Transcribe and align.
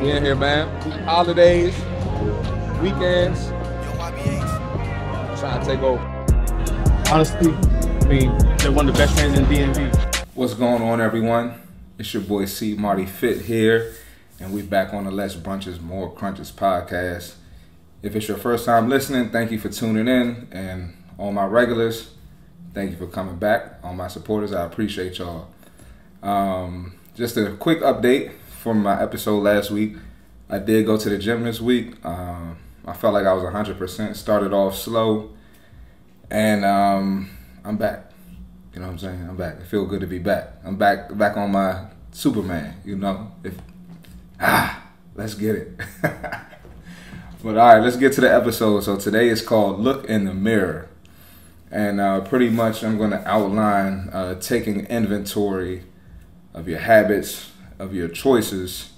We 0.00 0.10
in 0.10 0.22
here, 0.22 0.34
man. 0.34 0.68
Holidays, 1.04 1.74
weekends. 2.82 3.46
Trying 5.40 5.60
to 5.60 5.66
take 5.66 5.80
over. 5.80 6.04
Honestly, 7.10 7.52
I 7.54 8.04
mean, 8.06 8.56
they're 8.58 8.72
one 8.72 8.90
of 8.90 8.94
the 8.94 8.98
best 8.98 9.16
trainers 9.16 9.38
in 9.38 9.46
DMV. 9.46 10.26
What's 10.34 10.52
going 10.52 10.82
on, 10.82 11.00
everyone? 11.00 11.62
It's 11.98 12.12
your 12.12 12.22
boy 12.22 12.44
C. 12.44 12.74
Marty 12.74 13.06
Fit 13.06 13.46
here, 13.46 13.94
and 14.38 14.52
we're 14.52 14.64
back 14.64 14.92
on 14.92 15.04
the 15.04 15.10
Less 15.10 15.34
Brunches, 15.34 15.80
More 15.80 16.12
Crunches 16.12 16.52
podcast. 16.52 17.36
If 18.02 18.14
it's 18.14 18.28
your 18.28 18.36
first 18.36 18.66
time 18.66 18.90
listening, 18.90 19.30
thank 19.30 19.50
you 19.50 19.58
for 19.58 19.70
tuning 19.70 20.08
in, 20.08 20.46
and 20.52 20.94
all 21.16 21.32
my 21.32 21.46
regulars, 21.46 22.10
thank 22.74 22.90
you 22.90 22.98
for 22.98 23.06
coming 23.06 23.36
back. 23.36 23.76
All 23.82 23.94
my 23.94 24.08
supporters, 24.08 24.52
I 24.52 24.66
appreciate 24.66 25.16
y'all. 25.16 25.48
Um, 26.22 26.96
just 27.14 27.38
a 27.38 27.52
quick 27.52 27.80
update 27.80 28.32
from 28.66 28.82
my 28.82 29.00
episode 29.00 29.44
last 29.44 29.70
week. 29.70 29.94
I 30.50 30.58
did 30.58 30.86
go 30.86 30.96
to 30.96 31.08
the 31.08 31.18
gym 31.18 31.44
this 31.44 31.60
week. 31.60 32.04
Um, 32.04 32.58
I 32.84 32.94
felt 32.94 33.14
like 33.14 33.24
I 33.24 33.32
was 33.32 33.44
100%. 33.44 34.16
Started 34.16 34.52
off 34.52 34.76
slow, 34.76 35.30
and 36.32 36.64
um, 36.64 37.30
I'm 37.64 37.76
back. 37.76 38.10
You 38.74 38.80
know 38.80 38.86
what 38.86 38.94
I'm 38.94 38.98
saying? 38.98 39.24
I'm 39.28 39.36
back. 39.36 39.60
It 39.60 39.68
feel 39.68 39.86
good 39.86 40.00
to 40.00 40.08
be 40.08 40.18
back. 40.18 40.54
I'm 40.64 40.76
back 40.76 41.16
back 41.16 41.36
on 41.36 41.52
my 41.52 41.84
Superman, 42.10 42.74
you 42.84 42.96
know. 42.96 43.30
If 43.44 43.54
ah, 44.40 44.82
let's 45.14 45.34
get 45.34 45.54
it. 45.54 45.80
but 46.02 47.56
all 47.56 47.74
right, 47.74 47.78
let's 47.78 47.96
get 47.96 48.14
to 48.14 48.20
the 48.20 48.34
episode. 48.34 48.80
So 48.80 48.96
today 48.96 49.28
is 49.28 49.42
called 49.42 49.78
Look 49.78 50.06
in 50.06 50.24
the 50.24 50.34
Mirror. 50.34 50.88
And 51.70 52.00
uh, 52.00 52.22
pretty 52.22 52.50
much 52.50 52.82
I'm 52.82 52.98
going 52.98 53.10
to 53.10 53.28
outline 53.28 54.10
uh, 54.12 54.40
taking 54.40 54.86
inventory 54.86 55.84
of 56.52 56.66
your 56.66 56.80
habits, 56.80 57.52
of 57.78 57.94
your 57.94 58.08
choices, 58.08 58.92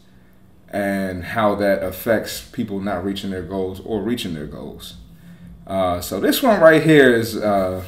and 0.70 1.24
how 1.24 1.54
that 1.54 1.82
affects 1.82 2.40
people 2.40 2.80
not 2.80 3.04
reaching 3.04 3.30
their 3.30 3.42
goals 3.42 3.80
or 3.80 4.02
reaching 4.02 4.34
their 4.34 4.46
goals. 4.46 4.96
Uh, 5.66 6.00
so 6.00 6.20
this 6.20 6.42
one 6.42 6.60
right 6.60 6.82
here 6.82 7.14
is 7.14 7.36
uh, 7.36 7.84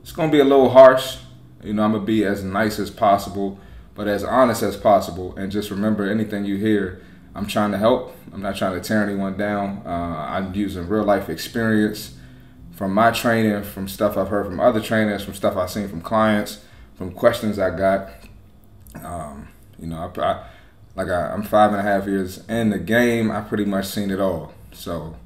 it's 0.00 0.12
gonna 0.12 0.32
be 0.32 0.40
a 0.40 0.44
little 0.44 0.70
harsh. 0.70 1.18
You 1.62 1.72
know, 1.72 1.84
I'm 1.84 1.92
gonna 1.92 2.04
be 2.04 2.24
as 2.24 2.42
nice 2.42 2.78
as 2.78 2.90
possible, 2.90 3.58
but 3.94 4.08
as 4.08 4.24
honest 4.24 4.62
as 4.62 4.76
possible. 4.76 5.36
And 5.36 5.50
just 5.50 5.70
remember, 5.70 6.08
anything 6.08 6.44
you 6.44 6.56
hear, 6.56 7.02
I'm 7.34 7.46
trying 7.46 7.70
to 7.72 7.78
help. 7.78 8.16
I'm 8.32 8.42
not 8.42 8.56
trying 8.56 8.74
to 8.74 8.80
tear 8.80 9.02
anyone 9.02 9.36
down. 9.36 9.82
Uh, 9.84 9.88
I'm 9.88 10.54
using 10.54 10.88
real 10.88 11.04
life 11.04 11.28
experience 11.28 12.16
from 12.72 12.94
my 12.94 13.10
training, 13.10 13.62
from 13.62 13.86
stuff 13.86 14.16
I've 14.16 14.28
heard 14.28 14.46
from 14.46 14.58
other 14.58 14.80
trainers, 14.80 15.22
from 15.22 15.34
stuff 15.34 15.56
I've 15.56 15.70
seen 15.70 15.88
from 15.88 16.00
clients, 16.00 16.64
from 16.94 17.12
questions 17.12 17.58
I 17.58 17.76
got. 17.76 18.08
Um, 19.02 19.48
you 19.82 19.88
know, 19.88 20.12
I, 20.16 20.20
I 20.22 20.44
like 20.94 21.08
I, 21.08 21.32
am 21.32 21.42
five 21.42 21.72
and 21.72 21.80
a 21.80 21.82
half 21.82 22.06
years 22.06 22.46
in 22.48 22.70
the 22.70 22.78
game. 22.78 23.30
I 23.30 23.40
pretty 23.40 23.64
much 23.64 23.86
seen 23.86 24.10
it 24.10 24.20
all. 24.20 24.54
So, 24.72 25.16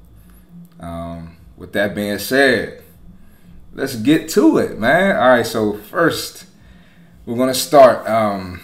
um, 0.79 1.37
with 1.55 1.73
that 1.73 1.93
being 1.93 2.17
said, 2.17 2.83
let's 3.73 3.95
get 3.95 4.27
to 4.29 4.57
it, 4.57 4.79
man. 4.79 5.15
All 5.15 5.29
right. 5.29 5.45
So 5.45 5.77
first, 5.77 6.45
we're 7.25 7.37
gonna 7.37 7.53
start. 7.53 8.07
Um, 8.07 8.61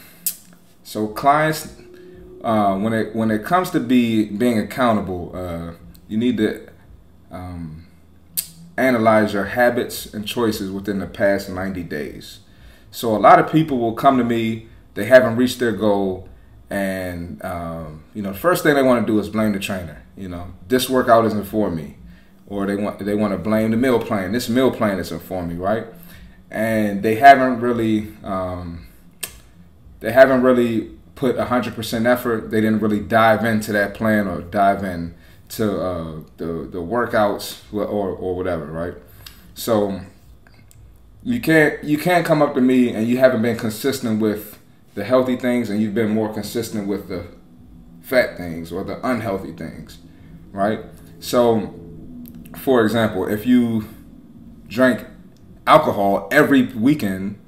so 0.83 1.08
clients, 1.08 1.75
uh, 2.44 2.78
when 2.78 2.94
it 2.94 3.16
when 3.16 3.30
it 3.30 3.45
comes 3.45 3.69
to 3.72 3.80
be 3.80 4.25
being 4.25 4.57
accountable, 4.57 5.31
uh, 5.35 5.73
you 6.07 6.17
need 6.17 6.38
to 6.38 6.67
um, 7.31 7.85
analyze 8.78 9.33
your 9.33 9.45
habits 9.45 10.11
and 10.13 10.28
choices 10.28 10.72
within 10.72 11.00
the 11.00 11.07
past 11.07 11.50
90 11.50 11.83
days. 11.83 12.39
So 12.91 13.16
a 13.16 13.17
lot 13.17 13.39
of 13.39 13.52
people 13.52 13.80
will 13.80 13.94
come 13.94 14.17
to 14.17 14.23
me 14.23 14.67
they 14.94 15.05
haven't 15.05 15.36
reached 15.36 15.59
their 15.59 15.72
goal. 15.72 16.30
And 16.69 17.44
um, 17.45 18.03
you 18.13 18.22
know 18.23 18.31
the 18.31 18.39
first 18.39 18.63
thing 18.63 18.73
they 18.75 18.81
want 18.81 19.05
to 19.05 19.11
do 19.11 19.19
is 19.19 19.30
blame 19.30 19.53
the 19.53 19.59
trainer 19.59 20.03
you 20.16 20.27
know. 20.27 20.53
This 20.67 20.89
workout 20.89 21.25
isn't 21.25 21.45
for 21.45 21.69
me. 21.72 21.95
Or 22.47 22.66
they 22.66 22.75
want 22.75 23.00
they 23.00 23.16
want 23.16 23.33
to 23.33 23.38
blame 23.38 23.72
the 23.72 23.77
meal 23.77 24.00
plan. 24.00 24.31
This 24.31 24.50
meal 24.50 24.69
plan 24.69 25.00
isn't 25.00 25.22
for 25.22 25.44
me 25.44 25.56
right? 25.56 25.85
And 26.51 27.01
they 27.01 27.16
haven't 27.16 27.62
really 27.62 28.13
um, 28.23 28.88
they 30.01 30.12
haven't 30.12 30.44
really 30.44 30.91
put 31.16 31.38
100% 31.38 32.06
effort. 32.06 32.51
They 32.51 32.59
didn't 32.59 32.79
really 32.79 33.00
dive 33.00 33.46
into 33.46 33.72
that 33.72 33.94
plan 33.94 34.28
or 34.28 34.41
dive 34.41 34.84
in 34.84 35.16
to 35.50 35.79
uh, 35.79 36.19
the, 36.38 36.46
the 36.46 36.79
workouts 36.79 37.62
or, 37.72 37.85
or 37.85 38.35
whatever 38.35 38.66
right? 38.66 38.96
So 39.56 40.01
you 41.23 41.40
can't 41.40 41.84
you 41.84 41.97
can't 41.97 42.25
come 42.25 42.41
up 42.41 42.53
to 42.56 42.62
me 42.62 42.90
and 42.90 43.07
you 43.07 43.17
haven't 43.17 43.41
been 43.41 43.57
consistent 43.57 44.19
with 44.19 44.53
the 44.95 45.03
healthy 45.03 45.35
things 45.35 45.69
and 45.69 45.81
you've 45.81 45.95
been 45.95 46.09
more 46.09 46.31
consistent 46.33 46.87
with 46.87 47.07
the 47.07 47.25
fat 48.01 48.37
things 48.37 48.71
or 48.71 48.83
the 48.83 49.05
unhealthy 49.07 49.51
things, 49.51 49.97
right? 50.51 50.81
So, 51.19 51.73
for 52.57 52.83
example, 52.83 53.27
if 53.27 53.45
you 53.45 53.87
drank 54.67 55.05
alcohol 55.65 56.27
every 56.31 56.63
weekend 56.63 57.39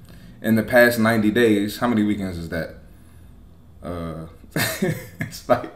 in 0.41 0.55
the 0.55 0.63
past 0.63 0.97
90 0.97 1.31
days, 1.31 1.77
how 1.77 1.87
many 1.87 2.03
weekends 2.03 2.37
is 2.37 2.49
that? 2.49 2.75
Uh, 3.83 4.27
it's 5.19 5.47
like, 5.47 5.71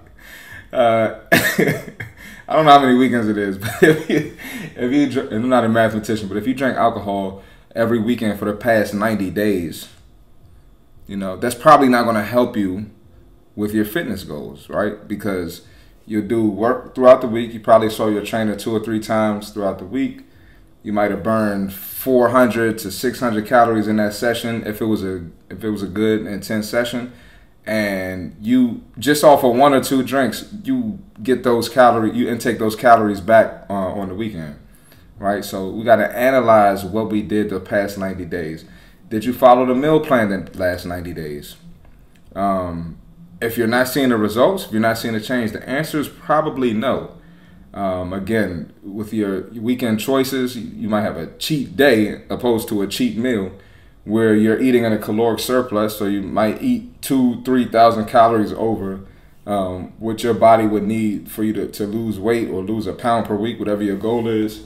uh, 0.71 1.19
I 1.31 2.55
don't 2.55 2.65
know 2.65 2.71
how 2.71 2.79
many 2.79 2.97
weekends 2.97 3.27
it 3.27 3.37
is, 3.37 3.57
but 3.59 3.83
if 3.83 4.09
you, 4.09 4.37
if 4.75 5.15
you, 5.15 5.29
I'm 5.29 5.49
not 5.49 5.65
a 5.65 5.69
mathematician, 5.69 6.27
but 6.27 6.37
if 6.37 6.47
you 6.47 6.53
drink 6.53 6.77
alcohol 6.77 7.43
every 7.75 7.99
weekend 7.99 8.39
for 8.39 8.45
the 8.45 8.53
past 8.53 8.93
90 8.93 9.29
days, 9.31 9.89
you 11.09 11.17
know, 11.17 11.35
that's 11.35 11.55
probably 11.55 11.89
not 11.89 12.03
going 12.03 12.15
to 12.15 12.23
help 12.23 12.55
you 12.55 12.91
with 13.55 13.73
your 13.73 13.83
fitness 13.83 14.23
goals, 14.23 14.69
right? 14.69 15.07
Because 15.07 15.63
you'll 16.05 16.27
do 16.27 16.47
work 16.47 16.93
throughout 16.93 17.21
the 17.21 17.27
week. 17.27 17.51
You 17.51 17.59
probably 17.59 17.89
saw 17.89 18.09
your 18.09 18.23
trainer 18.23 18.55
two 18.55 18.75
or 18.75 18.79
three 18.79 18.99
times 18.99 19.49
throughout 19.49 19.79
the 19.79 19.85
week. 19.85 20.21
You 20.83 20.93
might 20.93 21.09
have 21.09 21.23
burned 21.23 21.73
400 21.73 22.77
to 22.77 22.91
600 22.91 23.47
calories 23.47 23.87
in 23.87 23.95
that 23.95 24.13
session 24.13 24.63
if 24.67 24.81
it 24.81 24.85
was 24.85 25.03
a 25.03 25.25
if 25.49 25.63
it 25.63 25.71
was 25.71 25.81
a 25.81 25.87
good 25.87 26.27
intense 26.27 26.69
session. 26.69 27.11
And 27.65 28.35
you 28.39 28.83
just 28.99 29.23
off 29.23 29.43
of 29.43 29.55
one 29.55 29.73
or 29.73 29.83
two 29.83 30.03
drinks, 30.03 30.45
you 30.63 30.99
get 31.23 31.41
those 31.41 31.69
calories, 31.69 32.15
you 32.15 32.29
intake 32.29 32.59
those 32.59 32.75
calories 32.75 33.19
back 33.19 33.65
uh, 33.67 33.73
on 33.73 34.09
the 34.09 34.15
weekend, 34.15 34.59
right? 35.17 35.43
So 35.43 35.69
we 35.71 35.83
got 35.83 35.97
to 35.97 36.15
analyze 36.15 36.85
what 36.85 37.09
we 37.09 37.23
did 37.23 37.49
the 37.49 37.59
past 37.59 37.97
90 37.97 38.25
days. 38.25 38.63
Did 39.09 39.25
you 39.25 39.33
follow 39.33 39.65
the 39.65 39.73
meal 39.73 39.99
plan 39.99 40.29
the 40.29 40.57
last 40.57 40.85
90 40.85 41.13
days? 41.13 41.55
Um, 42.35 42.99
if 43.41 43.57
you're 43.57 43.67
not 43.67 43.87
seeing 43.87 44.09
the 44.09 44.17
results, 44.17 44.65
if 44.65 44.71
you're 44.71 44.81
not 44.81 44.99
seeing 44.99 45.15
the 45.15 45.21
change, 45.21 45.51
the 45.51 45.67
answer 45.67 45.99
is 45.99 46.07
probably 46.07 46.73
no. 46.73 47.15
Um, 47.73 48.13
again, 48.13 48.71
with 48.83 49.13
your 49.13 49.49
weekend 49.51 49.99
choices, 49.99 50.55
you 50.55 50.89
might 50.89 51.01
have 51.01 51.17
a 51.17 51.27
cheat 51.37 51.75
day 51.75 52.23
opposed 52.29 52.67
to 52.69 52.81
a 52.81 52.87
cheat 52.87 53.17
meal 53.17 53.51
where 54.03 54.35
you're 54.35 54.59
eating 54.59 54.83
in 54.83 54.93
a 54.93 54.97
caloric 54.97 55.39
surplus. 55.39 55.97
So 55.97 56.05
you 56.05 56.21
might 56.21 56.61
eat 56.61 57.01
two, 57.01 57.43
3,000 57.43 58.05
calories 58.05 58.53
over 58.53 59.01
um, 59.47 59.93
what 59.97 60.23
your 60.23 60.35
body 60.35 60.67
would 60.67 60.83
need 60.83 61.31
for 61.31 61.43
you 61.43 61.53
to, 61.53 61.67
to 61.67 61.87
lose 61.87 62.19
weight 62.19 62.49
or 62.49 62.61
lose 62.61 62.85
a 62.85 62.93
pound 62.93 63.25
per 63.25 63.35
week, 63.35 63.57
whatever 63.57 63.81
your 63.81 63.97
goal 63.97 64.27
is. 64.27 64.65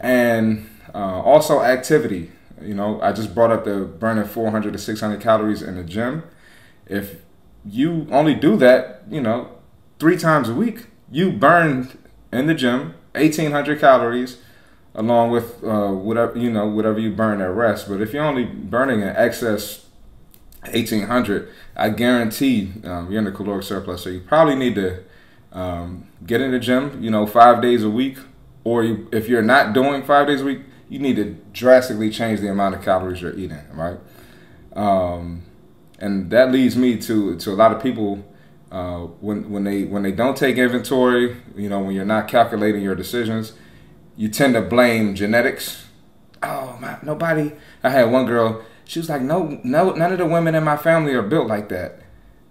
And 0.00 0.68
uh, 0.92 1.22
also 1.22 1.62
activity. 1.62 2.32
You 2.62 2.74
know, 2.74 3.00
I 3.00 3.12
just 3.12 3.34
brought 3.34 3.50
up 3.50 3.64
the 3.64 3.80
burning 3.80 4.24
400 4.24 4.72
to 4.72 4.78
600 4.78 5.20
calories 5.20 5.62
in 5.62 5.76
the 5.76 5.84
gym. 5.84 6.24
If 6.86 7.16
you 7.64 8.06
only 8.10 8.34
do 8.34 8.56
that, 8.56 9.02
you 9.08 9.20
know, 9.20 9.50
three 9.98 10.16
times 10.16 10.48
a 10.48 10.54
week, 10.54 10.86
you 11.10 11.32
burn 11.32 11.98
in 12.32 12.46
the 12.46 12.54
gym 12.54 12.94
1800 13.14 13.80
calories 13.80 14.38
along 14.94 15.30
with 15.30 15.62
uh, 15.64 15.90
whatever 15.90 16.36
you 16.38 16.50
know 16.50 16.66
whatever 16.66 16.98
you 16.98 17.10
burn 17.10 17.40
at 17.40 17.50
rest. 17.50 17.88
But 17.88 18.00
if 18.00 18.12
you're 18.12 18.24
only 18.24 18.44
burning 18.44 19.00
in 19.00 19.08
excess 19.08 19.86
1800, 20.62 21.48
I 21.76 21.90
guarantee 21.90 22.72
um, 22.84 23.10
you're 23.10 23.18
in 23.18 23.24
the 23.24 23.32
caloric 23.32 23.64
surplus. 23.64 24.02
So 24.02 24.10
you 24.10 24.20
probably 24.20 24.56
need 24.56 24.74
to 24.74 25.02
um, 25.52 26.08
get 26.26 26.40
in 26.40 26.50
the 26.50 26.58
gym, 26.58 27.02
you 27.02 27.10
know, 27.10 27.26
five 27.26 27.62
days 27.62 27.82
a 27.82 27.90
week, 27.90 28.18
or 28.64 28.84
you, 28.84 29.08
if 29.12 29.28
you're 29.28 29.42
not 29.42 29.72
doing 29.72 30.02
five 30.02 30.26
days 30.26 30.42
a 30.42 30.44
week, 30.44 30.60
you 30.90 30.98
need 30.98 31.16
to 31.16 31.36
drastically 31.52 32.10
change 32.10 32.40
the 32.40 32.50
amount 32.50 32.74
of 32.74 32.82
calories 32.82 33.22
you're 33.22 33.34
eating, 33.34 33.62
right? 33.72 33.98
Um, 34.74 35.44
and 35.98 36.30
that 36.30 36.50
leads 36.50 36.76
me 36.76 36.98
to 36.98 37.36
to 37.36 37.52
a 37.52 37.54
lot 37.54 37.72
of 37.72 37.82
people 37.82 38.24
uh, 38.70 38.98
when 39.20 39.50
when 39.50 39.64
they 39.64 39.84
when 39.84 40.02
they 40.02 40.12
don't 40.12 40.36
take 40.36 40.58
inventory, 40.58 41.36
you 41.56 41.68
know, 41.68 41.80
when 41.80 41.94
you're 41.94 42.04
not 42.04 42.28
calculating 42.28 42.82
your 42.82 42.96
decisions, 42.96 43.52
you 44.16 44.28
tend 44.28 44.54
to 44.54 44.62
blame 44.62 45.14
genetics. 45.14 45.86
Oh 46.42 46.76
my, 46.80 46.98
nobody. 47.02 47.52
I 47.82 47.90
had 47.90 48.10
one 48.10 48.26
girl. 48.26 48.64
She 48.84 48.98
was 48.98 49.08
like, 49.08 49.22
no, 49.22 49.60
no, 49.62 49.92
none 49.92 50.12
of 50.12 50.18
the 50.18 50.26
women 50.26 50.56
in 50.56 50.64
my 50.64 50.76
family 50.76 51.12
are 51.14 51.22
built 51.22 51.46
like 51.46 51.68
that. 51.68 52.00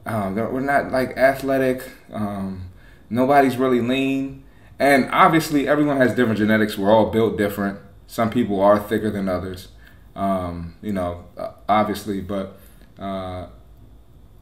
Um, 0.05 0.35
we're 0.35 0.61
not 0.61 0.91
like 0.91 1.17
athletic. 1.17 1.83
Um, 2.11 2.69
nobody's 3.09 3.57
really 3.57 3.81
lean. 3.81 4.45
And 4.77 5.09
obviously, 5.11 5.67
everyone 5.67 5.97
has 5.97 6.15
different 6.15 6.37
genetics. 6.37 6.77
We're 6.77 6.91
all 6.91 7.11
built 7.11 7.37
different. 7.37 7.79
Some 8.09 8.31
people 8.31 8.59
are 8.59 8.79
thicker 8.79 9.11
than 9.11 9.29
others, 9.29 9.67
um, 10.15 10.73
you 10.81 10.91
know, 10.91 11.25
obviously, 11.69 12.21
but 12.21 12.59
uh, 12.97 13.45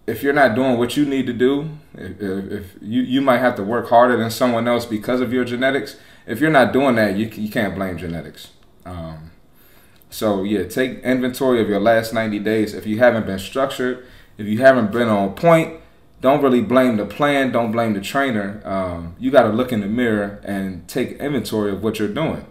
if 0.07 0.23
you're 0.23 0.31
not 0.31 0.55
doing 0.55 0.77
what 0.77 0.95
you 0.95 1.05
need 1.05 1.27
to 1.27 1.33
do, 1.33 1.71
if, 1.93 2.21
if, 2.21 2.75
you 2.81 3.01
you 3.01 3.19
might 3.19 3.39
have 3.39 3.55
to 3.57 3.63
work 3.65 3.89
harder 3.89 4.15
than 4.15 4.31
someone 4.31 4.69
else 4.69 4.85
because 4.85 5.19
of 5.19 5.33
your 5.33 5.43
genetics. 5.43 5.97
If 6.25 6.39
you're 6.39 6.49
not 6.49 6.71
doing 6.71 6.95
that, 6.95 7.17
you 7.17 7.25
you 7.25 7.49
can't 7.49 7.75
blame 7.75 7.97
genetics. 7.97 8.51
Um, 8.85 9.31
so 10.09 10.43
yeah, 10.43 10.63
take 10.63 10.99
inventory 10.99 11.61
of 11.61 11.67
your 11.67 11.81
last 11.81 12.13
90 12.13 12.39
days. 12.39 12.73
If 12.73 12.87
you 12.87 12.99
haven't 12.99 13.25
been 13.25 13.37
structured, 13.37 14.05
if 14.37 14.47
you 14.47 14.59
haven't 14.59 14.93
been 14.93 15.09
on 15.09 15.35
point, 15.35 15.81
don't 16.21 16.41
really 16.41 16.61
blame 16.61 16.95
the 16.95 17.05
plan. 17.05 17.51
Don't 17.51 17.73
blame 17.73 17.95
the 17.95 18.01
trainer. 18.01 18.61
Um, 18.63 19.17
you 19.19 19.29
got 19.29 19.43
to 19.43 19.49
look 19.49 19.73
in 19.73 19.81
the 19.81 19.87
mirror 19.87 20.39
and 20.45 20.87
take 20.87 21.17
inventory 21.19 21.73
of 21.73 21.83
what 21.83 21.99
you're 21.99 22.07
doing. 22.07 22.45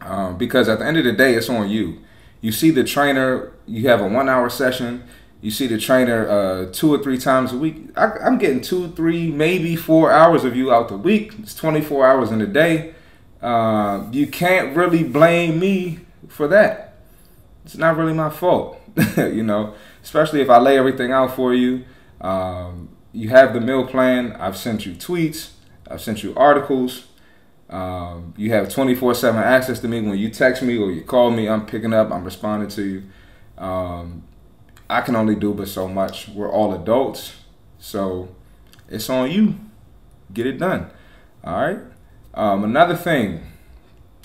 Um, 0.00 0.36
because 0.36 0.68
at 0.68 0.78
the 0.78 0.86
end 0.86 0.96
of 0.96 1.04
the 1.04 1.12
day, 1.12 1.34
it's 1.34 1.48
on 1.48 1.68
you. 1.68 2.00
You 2.40 2.52
see 2.52 2.70
the 2.70 2.84
trainer. 2.84 3.52
You 3.66 3.88
have 3.88 4.00
a 4.00 4.08
one-hour 4.08 4.50
session. 4.50 5.04
You 5.40 5.50
see 5.50 5.66
the 5.66 5.78
trainer 5.78 6.28
uh, 6.28 6.72
two 6.72 6.92
or 6.92 7.02
three 7.02 7.18
times 7.18 7.52
a 7.52 7.58
week. 7.58 7.90
I, 7.96 8.26
am 8.26 8.38
getting 8.38 8.60
two, 8.60 8.88
three, 8.92 9.30
maybe 9.30 9.76
four 9.76 10.10
hours 10.10 10.44
of 10.44 10.56
you 10.56 10.72
out 10.72 10.88
the 10.88 10.96
week. 10.96 11.34
It's 11.38 11.54
24 11.54 12.06
hours 12.06 12.30
in 12.30 12.40
a 12.40 12.46
day. 12.46 12.94
Uh, 13.42 14.08
you 14.12 14.26
can't 14.26 14.76
really 14.76 15.04
blame 15.04 15.60
me 15.60 16.00
for 16.28 16.48
that. 16.48 16.94
It's 17.64 17.76
not 17.76 17.96
really 17.96 18.14
my 18.14 18.30
fault, 18.30 18.80
you 19.16 19.42
know. 19.42 19.74
Especially 20.02 20.40
if 20.40 20.48
I 20.48 20.58
lay 20.58 20.78
everything 20.78 21.12
out 21.12 21.34
for 21.36 21.52
you. 21.52 21.84
Um, 22.20 22.88
you 23.12 23.28
have 23.30 23.54
the 23.54 23.60
meal 23.60 23.86
plan. 23.86 24.32
I've 24.32 24.56
sent 24.56 24.86
you 24.86 24.94
tweets. 24.94 25.50
I've 25.90 26.00
sent 26.00 26.22
you 26.22 26.34
articles. 26.36 27.06
Um, 27.68 28.32
you 28.36 28.52
have 28.52 28.68
24 28.68 29.14
7 29.14 29.42
access 29.42 29.80
to 29.80 29.88
me. 29.88 30.00
When 30.00 30.18
you 30.18 30.30
text 30.30 30.62
me 30.62 30.78
or 30.78 30.90
you 30.90 31.02
call 31.02 31.30
me, 31.30 31.48
I'm 31.48 31.66
picking 31.66 31.92
up, 31.92 32.10
I'm 32.12 32.24
responding 32.24 32.68
to 32.70 32.82
you. 32.82 33.02
Um, 33.58 34.22
I 34.88 35.00
can 35.00 35.16
only 35.16 35.34
do 35.34 35.52
but 35.52 35.68
so 35.68 35.88
much. 35.88 36.28
We're 36.28 36.50
all 36.50 36.72
adults. 36.74 37.34
So 37.78 38.28
it's 38.88 39.10
on 39.10 39.30
you. 39.30 39.54
Get 40.32 40.46
it 40.46 40.58
done. 40.58 40.90
All 41.44 41.60
right. 41.60 41.78
Um, 42.34 42.64
another 42.64 42.96
thing 42.96 43.40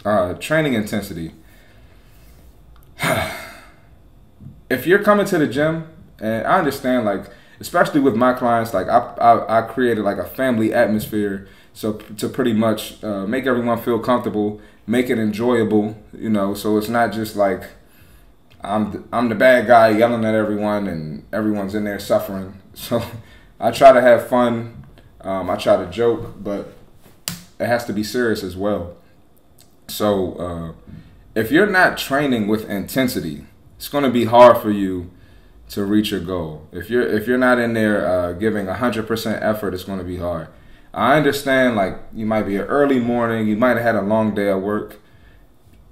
uh, 0.05 0.33
training 0.35 0.73
intensity. 0.73 1.31
if 4.69 4.85
you're 4.85 5.03
coming 5.03 5.25
to 5.27 5.38
the 5.38 5.47
gym, 5.47 5.88
and 6.19 6.45
I 6.45 6.59
understand, 6.59 7.05
like, 7.05 7.25
especially 7.59 7.99
with 7.99 8.15
my 8.15 8.33
clients, 8.33 8.73
like 8.73 8.88
I, 8.88 8.99
I, 9.17 9.59
I 9.59 9.61
created 9.63 10.03
like 10.03 10.17
a 10.17 10.25
family 10.25 10.73
atmosphere, 10.73 11.47
so 11.73 11.94
to 11.94 12.29
pretty 12.29 12.53
much 12.53 13.03
uh, 13.03 13.25
make 13.25 13.45
everyone 13.45 13.81
feel 13.81 14.00
comfortable, 14.00 14.62
make 14.85 15.09
it 15.09 15.18
enjoyable, 15.18 15.97
you 16.13 16.29
know. 16.29 16.53
So 16.53 16.77
it's 16.77 16.89
not 16.89 17.13
just 17.13 17.35
like 17.35 17.63
I'm 18.62 18.91
the, 18.91 19.03
I'm 19.12 19.29
the 19.29 19.35
bad 19.35 19.68
guy 19.68 19.89
yelling 19.89 20.25
at 20.25 20.35
everyone 20.35 20.88
and 20.88 21.25
everyone's 21.33 21.75
in 21.75 21.83
there 21.83 22.00
suffering. 22.00 22.57
So 22.73 23.03
I 23.59 23.71
try 23.71 23.91
to 23.91 24.00
have 24.00 24.29
fun. 24.29 24.85
Um, 25.19 25.50
I 25.50 25.57
try 25.57 25.75
to 25.75 25.91
joke, 25.91 26.35
but 26.41 26.73
it 27.59 27.68
has 27.68 27.83
to 27.85 27.94
be 27.94 28.01
serious 28.01 28.44
as 28.44 28.56
well. 28.56 28.95
So 29.89 30.35
uh, 30.35 30.91
if 31.35 31.51
you're 31.51 31.67
not 31.67 31.97
training 31.97 32.47
with 32.47 32.69
intensity, 32.69 33.44
it's 33.75 33.89
going 33.89 34.06
to 34.06 34.09
be 34.09 34.24
hard 34.24 34.57
for 34.59 34.71
you 34.71 35.12
to 35.71 35.83
reach 35.83 36.12
your 36.12 36.21
goal. 36.21 36.67
If 36.71 36.89
you're 36.89 37.06
if 37.06 37.27
you're 37.27 37.38
not 37.38 37.59
in 37.59 37.74
there 37.74 38.07
uh, 38.07 38.33
giving 38.33 38.67
hundred 38.67 39.06
percent 39.06 39.44
effort, 39.44 39.74
it's 39.74 39.83
going 39.83 40.00
to 40.00 40.06
be 40.06 40.17
hard. 40.17 40.47
I 40.93 41.17
understand, 41.17 41.75
like 41.75 41.97
you 42.13 42.25
might 42.25 42.43
be 42.43 42.57
an 42.57 42.63
early 42.63 42.99
morning, 42.99 43.47
you 43.47 43.55
might 43.55 43.77
have 43.77 43.81
had 43.81 43.95
a 43.95 44.01
long 44.01 44.35
day 44.35 44.49
at 44.49 44.61
work. 44.61 44.99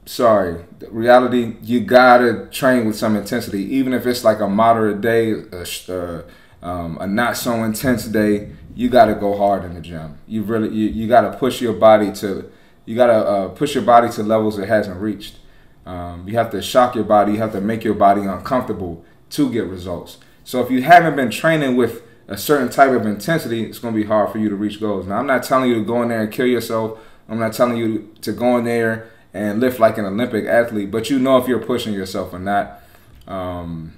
Sorry, 0.06 0.66
reality 0.90 1.56
you 1.62 1.82
gotta 1.82 2.48
train 2.52 2.86
with 2.86 2.98
some 2.98 3.16
intensity, 3.16 3.64
even 3.76 3.94
if 3.94 4.06
it's 4.06 4.24
like 4.24 4.40
a 4.40 4.48
moderate 4.48 5.02
day, 5.02 5.32
a, 5.32 5.66
uh, 5.88 6.24
um, 6.66 6.98
a 7.00 7.08
not 7.08 7.38
so 7.38 7.64
intense 7.64 8.06
day. 8.06 8.52
You 8.76 8.90
gotta 8.90 9.14
go 9.14 9.38
hard 9.38 9.64
in 9.64 9.76
the 9.76 9.82
gym. 9.82 10.18
You 10.28 10.44
really 10.44 10.70
you, 10.70 10.88
you 10.88 11.08
gotta 11.08 11.38
push 11.38 11.62
your 11.62 11.74
body 11.74 12.12
to 12.14 12.52
you 12.86 12.96
gotta 12.96 13.14
uh, 13.14 13.48
push 13.50 13.76
your 13.76 13.84
body 13.84 14.10
to 14.14 14.24
levels 14.24 14.58
it 14.58 14.68
hasn't 14.68 15.00
reached. 15.00 15.38
Um, 15.86 16.28
you 16.28 16.36
have 16.36 16.50
to 16.52 16.62
shock 16.62 16.96
your 16.96 17.04
body. 17.04 17.34
You 17.34 17.38
have 17.38 17.52
to 17.54 17.62
make 17.62 17.84
your 17.84 17.94
body 17.94 18.22
uncomfortable 18.22 19.06
to 19.32 19.52
get 19.52 19.66
results. 19.66 20.18
So 20.44 20.62
if 20.62 20.72
you 20.72 20.82
haven't 20.82 21.16
been 21.16 21.30
training 21.30 21.76
with 21.76 22.02
a 22.30 22.38
certain 22.38 22.70
type 22.70 22.92
of 22.92 23.06
intensity, 23.06 23.66
it's 23.66 23.80
going 23.80 23.94
to 23.94 24.00
be 24.00 24.06
hard 24.06 24.32
for 24.32 24.38
you 24.38 24.50
to 24.50 24.56
reach 24.56 24.80
goals. 24.80 25.08
Now, 25.08 25.18
I'm 25.18 25.28
not 25.28 25.44
telling 25.44 25.68
you 25.68 25.76
to 25.76 25.84
go 25.84 26.02
in 26.04 26.10
there 26.10 26.22
and 26.22 26.32
kill 26.32 26.46
yourself. 26.46 27.00
I'm 27.28 27.40
not 27.40 27.54
telling 27.54 27.78
you 27.78 28.14
to 28.22 28.32
go 28.32 28.58
in 28.58 28.66
there 28.66 29.10
and 29.34 29.60
lift 29.60 29.80
like 29.80 29.98
an 29.98 30.06
Olympic 30.06 30.46
athlete, 30.46 30.92
but 30.92 31.10
you 31.10 31.20
know 31.20 31.38
if 31.38 31.48
you're 31.48 31.60
pushing 31.60 31.92
yourself 31.92 32.32
or 32.32 32.40
not. 32.40 32.82
Um, 33.28 33.98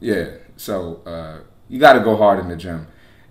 yeah, 0.00 0.30
so 0.56 1.02
uh, 1.06 1.38
you 1.68 1.78
got 1.78 1.92
to 1.92 2.00
go 2.00 2.16
hard 2.16 2.40
in 2.40 2.48
the 2.48 2.56
gym. 2.56 2.86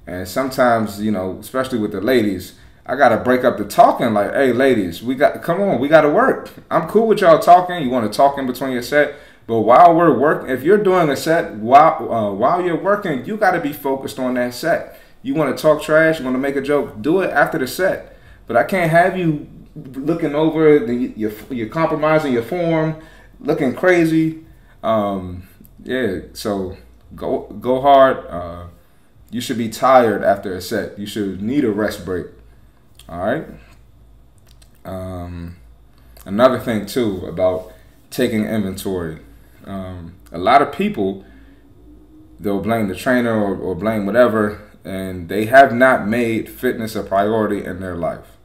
And 0.08 0.28
sometimes, 0.28 1.02
you 1.02 1.12
know, 1.12 1.38
especially 1.40 1.80
with 1.80 1.92
the 1.92 2.02
ladies, 2.02 2.54
I 2.86 2.96
gotta 2.96 3.18
break 3.18 3.44
up 3.44 3.58
the 3.58 3.66
talking. 3.66 4.14
Like, 4.14 4.32
hey, 4.34 4.54
ladies, 4.54 5.02
we 5.02 5.16
got 5.16 5.42
come 5.42 5.60
on, 5.60 5.80
we 5.80 5.88
gotta 5.88 6.10
work. 6.10 6.52
I'm 6.70 6.88
cool 6.88 7.08
with 7.08 7.22
y'all 7.22 7.40
talking. 7.40 7.82
You 7.82 7.90
want 7.90 8.12
to 8.12 8.16
talk 8.16 8.38
in 8.38 8.46
between 8.46 8.74
your 8.74 8.84
set, 8.84 9.16
but 9.48 9.62
while 9.62 9.94
we're 9.94 10.18
working, 10.18 10.50
if 10.50 10.64
you're 10.64 10.84
doing 10.84 11.10
a 11.10 11.16
set 11.16 11.56
while 11.56 12.12
uh, 12.12 12.32
while 12.32 12.62
you're 12.62 12.82
working, 12.82 13.26
you 13.26 13.38
got 13.38 13.52
to 13.52 13.62
be 13.62 13.74
focused 13.74 14.18
on 14.18 14.34
that 14.36 14.54
set. 14.54 15.00
You 15.22 15.36
want 15.36 15.56
to 15.56 15.62
talk 15.62 15.82
trash, 15.82 16.20
you 16.20 16.26
want 16.26 16.36
to 16.36 16.40
make 16.40 16.56
a 16.56 16.62
joke, 16.62 17.02
do 17.02 17.22
it 17.22 17.30
after 17.30 17.58
the 17.58 17.68
set. 17.68 18.18
But 18.48 18.58
I 18.58 18.64
can't 18.64 18.92
have 18.92 19.18
you 19.18 19.48
looking 19.76 20.34
over 20.34 20.80
the 20.80 21.14
you're, 21.16 21.34
you're 21.50 21.70
compromising 21.70 22.34
your 22.34 22.44
form, 22.44 23.02
looking 23.40 23.76
crazy. 23.76 24.46
Um, 24.84 25.48
yeah, 25.84 26.22
so 26.34 26.78
go 27.16 27.44
go 27.62 27.82
hard. 27.82 28.26
Uh, 28.28 28.68
you 29.30 29.42
should 29.42 29.58
be 29.58 29.70
tired 29.70 30.24
after 30.24 30.56
a 30.56 30.62
set. 30.62 30.98
You 30.98 31.06
should 31.06 31.42
need 31.42 31.66
a 31.66 31.72
rest 31.72 32.04
break. 32.04 32.28
All 33.08 33.20
right. 33.20 33.46
Um, 34.84 35.58
another 36.26 36.60
thing 36.60 36.88
too 36.88 37.26
about 37.28 37.72
taking 38.10 38.46
inventory 38.46 39.20
um, 39.66 40.16
a 40.32 40.38
lot 40.38 40.62
of 40.62 40.72
people 40.72 41.26
they'll 42.40 42.62
blame 42.62 42.88
the 42.88 42.96
trainer 42.96 43.34
or, 43.34 43.58
or 43.58 43.76
blame 43.76 44.06
whatever, 44.06 44.62
and 44.84 45.30
they 45.30 45.46
have 45.46 45.74
not 45.74 46.08
made 46.08 46.50
fitness 46.50 46.96
a 46.96 47.04
priority 47.04 47.64
in 47.64 47.80
their 47.80 47.96
life. 47.96 48.38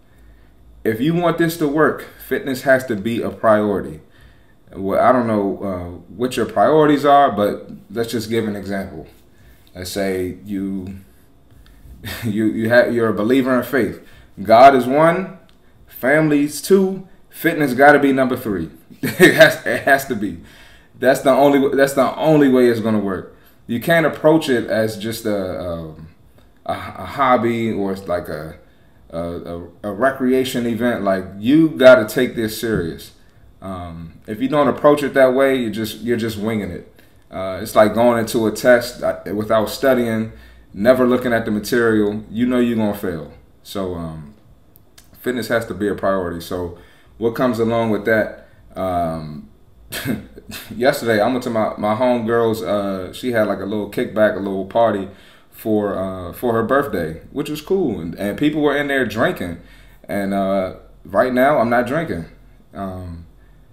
If 0.84 1.00
you 1.00 1.14
want 1.14 1.38
this 1.38 1.56
to 1.58 1.68
work, 1.68 2.08
fitness 2.26 2.62
has 2.62 2.86
to 2.86 2.96
be 2.96 3.20
a 3.20 3.30
priority. 3.30 4.00
Well, 4.72 5.00
I 5.00 5.12
don't 5.12 5.26
know 5.26 5.62
uh, 5.62 6.14
what 6.14 6.36
your 6.36 6.46
priorities 6.46 7.04
are, 7.04 7.30
but 7.32 7.70
let's 7.90 8.12
just 8.12 8.30
give 8.30 8.46
an 8.46 8.56
example. 8.56 9.06
Let's 9.74 9.90
say 9.90 10.38
you 10.44 10.96
you 12.24 12.46
you 12.46 12.68
have 12.70 12.94
you're 12.94 13.08
a 13.08 13.14
believer 13.14 13.56
in 13.56 13.64
faith. 13.64 14.06
God 14.42 14.74
is 14.74 14.86
one, 14.86 15.38
families 15.86 16.62
two, 16.62 17.06
fitness 17.28 17.74
got 17.74 17.92
to 17.92 17.98
be 17.98 18.12
number 18.12 18.36
three. 18.36 18.70
it 19.02 19.34
has 19.34 19.66
it 19.66 19.82
has 19.82 20.06
to 20.06 20.14
be. 20.14 20.38
That's 21.00 21.22
the 21.22 21.30
only 21.30 21.76
that's 21.76 21.94
the 21.94 22.14
only 22.16 22.48
way 22.48 22.68
it's 22.68 22.80
gonna 22.80 23.00
work. 23.00 23.34
You 23.66 23.80
can't 23.80 24.06
approach 24.06 24.48
it 24.48 24.68
as 24.68 24.98
just 24.98 25.24
a 25.24 25.60
a, 25.60 25.88
a, 26.66 26.72
a 26.72 27.06
hobby 27.06 27.72
or 27.72 27.92
it's 27.92 28.06
like 28.06 28.28
a, 28.28 28.58
a, 29.10 29.62
a 29.82 29.92
recreation 29.92 30.66
event. 30.66 31.02
Like 31.02 31.24
you 31.38 31.70
got 31.70 31.96
to 31.96 32.14
take 32.14 32.36
this 32.36 32.60
serious. 32.60 33.12
Um, 33.62 34.20
if 34.26 34.40
you 34.40 34.48
don't 34.48 34.68
approach 34.68 35.02
it 35.02 35.14
that 35.14 35.34
way, 35.34 35.56
you 35.56 35.70
just 35.70 35.98
you're 35.98 36.16
just 36.16 36.38
winging 36.38 36.70
it. 36.70 36.94
Uh, 37.30 37.60
it's 37.62 37.74
like 37.74 37.94
going 37.94 38.18
into 38.18 38.46
a 38.46 38.52
test 38.52 39.02
uh, 39.02 39.20
without 39.34 39.70
studying, 39.70 40.32
never 40.74 41.06
looking 41.06 41.32
at 41.32 41.44
the 41.44 41.50
material. 41.50 42.24
You 42.30 42.46
know 42.46 42.58
you're 42.58 42.76
gonna 42.76 42.96
fail. 42.96 43.32
So 43.62 43.94
um, 43.94 44.34
fitness 45.20 45.48
has 45.48 45.66
to 45.66 45.74
be 45.74 45.88
a 45.88 45.94
priority. 45.94 46.40
So 46.40 46.78
what 47.18 47.34
comes 47.34 47.58
along 47.58 47.90
with 47.90 48.04
that? 48.06 48.48
Um, 48.74 49.49
yesterday 50.76 51.20
I 51.20 51.26
went 51.28 51.42
to 51.44 51.50
my 51.50 51.74
my 51.76 51.94
homegirl's. 51.94 52.62
Uh, 52.62 53.12
she 53.12 53.32
had 53.32 53.46
like 53.46 53.60
a 53.60 53.64
little 53.64 53.90
kickback, 53.90 54.36
a 54.36 54.40
little 54.40 54.66
party 54.66 55.08
for 55.50 55.96
uh, 55.96 56.32
for 56.32 56.52
her 56.52 56.62
birthday, 56.62 57.20
which 57.32 57.50
was 57.50 57.60
cool, 57.60 58.00
and, 58.00 58.14
and 58.14 58.38
people 58.38 58.62
were 58.62 58.76
in 58.76 58.88
there 58.88 59.04
drinking. 59.04 59.60
And 60.04 60.32
uh, 60.34 60.76
right 61.04 61.32
now, 61.32 61.58
I'm 61.58 61.70
not 61.70 61.86
drinking. 61.86 62.26
Um, 62.74 63.26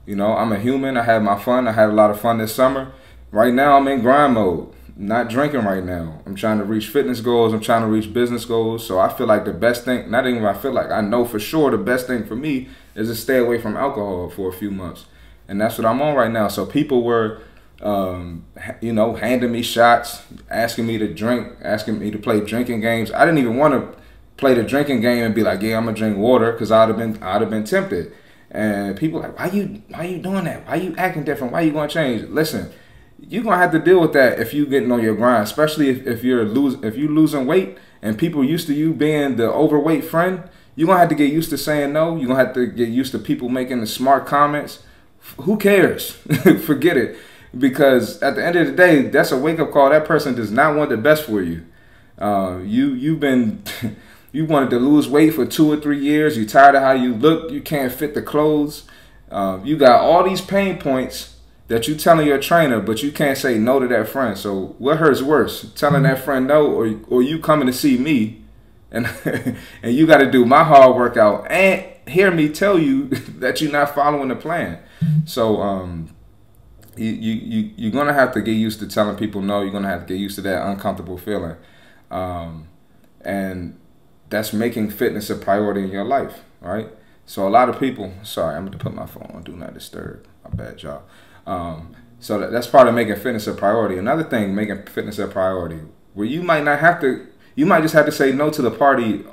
you 0.06 0.16
know, 0.16 0.36
I'm 0.36 0.52
a 0.52 0.60
human. 0.60 0.98
I 0.98 1.04
had 1.04 1.24
my 1.24 1.38
fun. 1.38 1.68
I 1.68 1.72
had 1.72 1.90
a 1.90 1.94
lot 1.94 2.12
of 2.12 2.20
fun 2.20 2.40
this 2.40 2.54
summer. 2.54 2.94
Right 3.32 3.54
now, 3.54 3.78
I'm 3.78 3.88
in 3.88 4.02
grind 4.02 4.34
mode. 4.34 4.74
Not 5.00 5.30
drinking 5.30 5.64
right 5.64 5.84
now. 5.84 6.22
I'm 6.26 6.34
trying 6.34 6.58
to 6.58 6.64
reach 6.64 6.88
fitness 6.88 7.22
goals. 7.22 7.54
I'm 7.54 7.60
trying 7.60 7.82
to 7.84 7.88
reach 7.88 8.12
business 8.12 8.46
goals. 8.46 8.88
So 8.88 8.98
I 8.98 9.14
feel 9.14 9.28
like 9.28 9.46
the 9.46 9.54
best 9.54 9.86
thing, 9.86 10.10
not 10.10 10.26
even 10.26 10.44
I 10.44 10.56
feel 10.56 10.72
like, 10.72 10.90
I 10.90 11.02
know 11.02 11.24
for 11.24 11.40
sure 11.40 11.70
the 11.70 11.78
best 11.78 12.08
thing 12.08 12.26
for 12.26 12.36
me 12.36 12.70
is 12.96 13.08
to 13.10 13.16
stay 13.16 13.38
away 13.38 13.62
from 13.62 13.78
alcohol 13.78 14.32
for 14.32 14.50
a 14.50 14.54
few 14.54 14.72
months 14.72 15.06
and 15.48 15.60
that's 15.60 15.78
what 15.78 15.86
I'm 15.86 16.02
on 16.02 16.16
right 16.16 16.32
now. 16.32 16.48
So 16.48 16.66
people 16.66 17.04
were, 17.04 17.42
um, 17.82 18.46
you 18.82 18.94
know, 18.94 19.16
handing 19.16 19.52
me 19.52 19.62
shots, 19.62 20.24
asking 20.50 20.88
me 20.88 20.98
to 20.98 21.14
drink, 21.14 21.54
asking 21.62 22.00
me 22.00 22.12
to 22.12 22.18
play 22.18 22.40
drinking 22.42 22.82
games. 22.82 23.12
I 23.12 23.26
didn't 23.26 23.40
even 23.40 23.58
want 23.58 23.74
to 23.74 24.02
play 24.38 24.54
the 24.54 24.64
drinking 24.64 25.02
game 25.02 25.24
and 25.24 25.34
be 25.34 25.44
like, 25.44 25.62
yeah, 25.62 25.78
I'm 25.78 25.86
gonna 25.86 25.98
drink 25.98 26.18
water, 26.18 26.52
because 26.52 26.72
I'd 26.72 26.90
have 26.90 26.98
been, 26.98 27.22
I'd 27.24 27.42
have 27.42 27.50
been 27.50 27.64
tempted. 27.64 28.14
And 28.52 28.96
people 28.98 29.20
like, 29.20 29.38
why 29.38 29.48
you, 29.48 29.82
why 29.90 30.06
you 30.06 30.20
doing 30.20 30.46
that? 30.46 30.68
Why 30.68 30.76
you 30.76 30.96
acting 30.98 31.24
different? 31.24 31.54
Why 31.54 31.62
you 31.62 31.72
gonna 31.72 31.90
change? 31.90 32.30
Listen, 32.30 32.72
you're 33.20 33.44
gonna 33.44 33.58
have 33.58 33.72
to 33.72 33.80
deal 33.80 34.00
with 34.00 34.14
that 34.14 34.40
if 34.40 34.54
you 34.54 34.66
getting 34.66 34.92
on 34.92 35.02
your 35.02 35.16
grind, 35.16 35.44
especially 35.44 35.90
if, 35.90 36.06
if 36.06 36.24
you're 36.24 36.46
lose 36.46 36.76
if 36.84 36.96
you 36.96 37.08
losing 37.08 37.46
weight 37.46 37.78
and 38.02 38.18
people 38.18 38.44
used 38.44 38.68
to 38.68 38.74
you 38.74 38.94
being 38.94 39.38
the 39.38 39.52
overweight 39.52 40.06
friend, 40.06 40.44
you're 40.76 40.88
gonna 40.88 41.00
have 41.00 41.10
to 41.10 41.16
get 41.16 41.32
used 41.32 41.50
to 41.50 41.58
saying 41.58 41.94
no. 41.94 42.16
You're 42.16 42.28
gonna 42.28 42.46
have 42.46 42.54
to 42.54 42.68
get 42.68 42.90
used 42.90 43.12
to 43.14 43.20
people 43.20 43.50
making 43.50 43.82
the 43.82 43.88
smart 43.88 44.28
comments. 44.28 44.84
Who 45.42 45.58
cares? 45.58 46.12
Forget 46.66 46.98
it. 46.98 47.18
Because 47.58 48.22
at 48.22 48.36
the 48.36 48.46
end 48.46 48.56
of 48.56 48.68
the 48.68 48.74
day, 48.74 49.04
that's 49.04 49.32
a 49.32 49.38
wake 49.38 49.60
up 49.60 49.72
call. 49.72 49.90
That 49.90 50.06
person 50.06 50.36
does 50.36 50.52
not 50.52 50.76
want 50.76 50.90
the 50.90 50.98
best 50.98 51.26
for 51.26 51.42
you. 51.42 51.66
Uh, 52.18 52.60
you 52.64 52.94
you've 52.94 53.20
been 53.20 53.62
you 54.32 54.46
wanted 54.46 54.70
to 54.72 54.80
lose 54.80 55.08
weight 55.08 55.34
for 55.34 55.46
two 55.46 55.72
or 55.72 55.78
three 55.78 56.00
years. 56.00 56.38
You're 56.38 56.48
tired 56.48 56.76
of 56.76 56.82
how 56.82 56.92
you 56.92 57.14
look. 57.14 57.52
You 57.52 57.62
can't 57.62 57.92
fit 57.92 58.14
the 58.14 58.22
clothes. 58.22 58.84
Uh, 59.30 59.60
you 59.64 59.78
got 59.78 60.02
all 60.02 60.24
these 60.24 60.42
pain 60.42 60.78
points 60.78 61.38
that 61.68 61.88
you're 61.88 61.98
telling 61.98 62.28
your 62.28 62.40
trainer, 62.40 62.80
but 62.80 63.04
you 63.04 63.12
can't 63.12 63.38
say 63.38 63.58
no 63.58 63.80
to 63.80 63.88
that 63.88 64.08
friend. 64.08 64.38
So 64.38 64.76
what 64.78 64.98
hurts 64.98 65.22
worse, 65.22 65.72
telling 65.74 66.04
that 66.04 66.20
friend 66.20 66.48
no, 66.48 66.68
or 66.68 67.00
or 67.08 67.22
you 67.22 67.40
coming 67.40 67.68
to 67.68 67.74
see 67.74 67.98
me, 67.98 68.42
and 68.92 69.08
and 69.84 69.96
you 69.96 70.08
got 70.08 70.18
to 70.18 70.32
do 70.32 70.46
my 70.46 70.64
hard 70.64 70.96
workout 70.96 71.50
and 71.52 71.86
hear 72.08 72.32
me 72.32 72.50
tell 72.50 72.80
you 72.80 73.08
that 73.40 73.62
you're 73.62 73.72
not 73.72 73.94
following 73.94 74.30
the 74.30 74.36
plan. 74.36 74.80
So 75.26 75.62
um, 75.62 76.10
you 76.96 77.12
you 77.12 77.72
you're 77.76 77.92
gonna 77.92 78.14
have 78.14 78.34
to 78.34 78.42
get 78.42 78.54
used 78.54 78.80
to 78.80 78.88
telling 78.88 79.16
people 79.16 79.42
no. 79.42 79.62
You're 79.62 79.72
gonna 79.72 79.90
have 79.90 80.08
to 80.08 80.14
get 80.14 80.20
used 80.20 80.36
to 80.36 80.42
that 80.42 80.68
uncomfortable 80.68 81.18
feeling, 81.18 81.56
um, 82.12 82.68
and 83.22 83.80
that's 84.30 84.54
making 84.54 84.90
fitness 84.90 85.30
a 85.30 85.36
priority 85.36 85.84
in 85.84 85.92
your 85.92 86.04
life, 86.06 86.42
right? 86.62 86.90
So 87.26 87.48
a 87.48 87.50
lot 87.50 87.70
of 87.70 87.80
people. 87.80 88.14
Sorry, 88.24 88.56
I'm 88.56 88.66
gonna 88.66 88.78
put 88.78 88.94
my 88.94 89.06
phone 89.06 89.32
on 89.34 89.44
do 89.44 89.56
not 89.56 89.74
disturb. 89.74 90.26
My 90.44 90.50
bad, 90.52 90.82
y'all. 90.82 91.04
Um, 91.46 91.96
so 92.20 92.40
that, 92.40 92.52
that's 92.52 92.68
part 92.68 92.88
of 92.88 92.96
making 92.96 93.16
fitness 93.18 93.48
a 93.48 93.54
priority. 93.54 93.98
Another 93.98 94.24
thing, 94.24 94.56
making 94.56 94.86
fitness 94.88 95.20
a 95.20 95.28
priority, 95.28 95.82
where 96.14 96.26
you 96.26 96.42
might 96.42 96.64
not 96.64 96.80
have 96.80 97.00
to, 97.02 97.28
you 97.56 97.66
might 97.66 97.82
just 97.82 97.94
have 97.94 98.06
to 98.06 98.12
say 98.12 98.32
no 98.32 98.50
to 98.50 98.62
the 98.62 98.72
party 98.72 99.24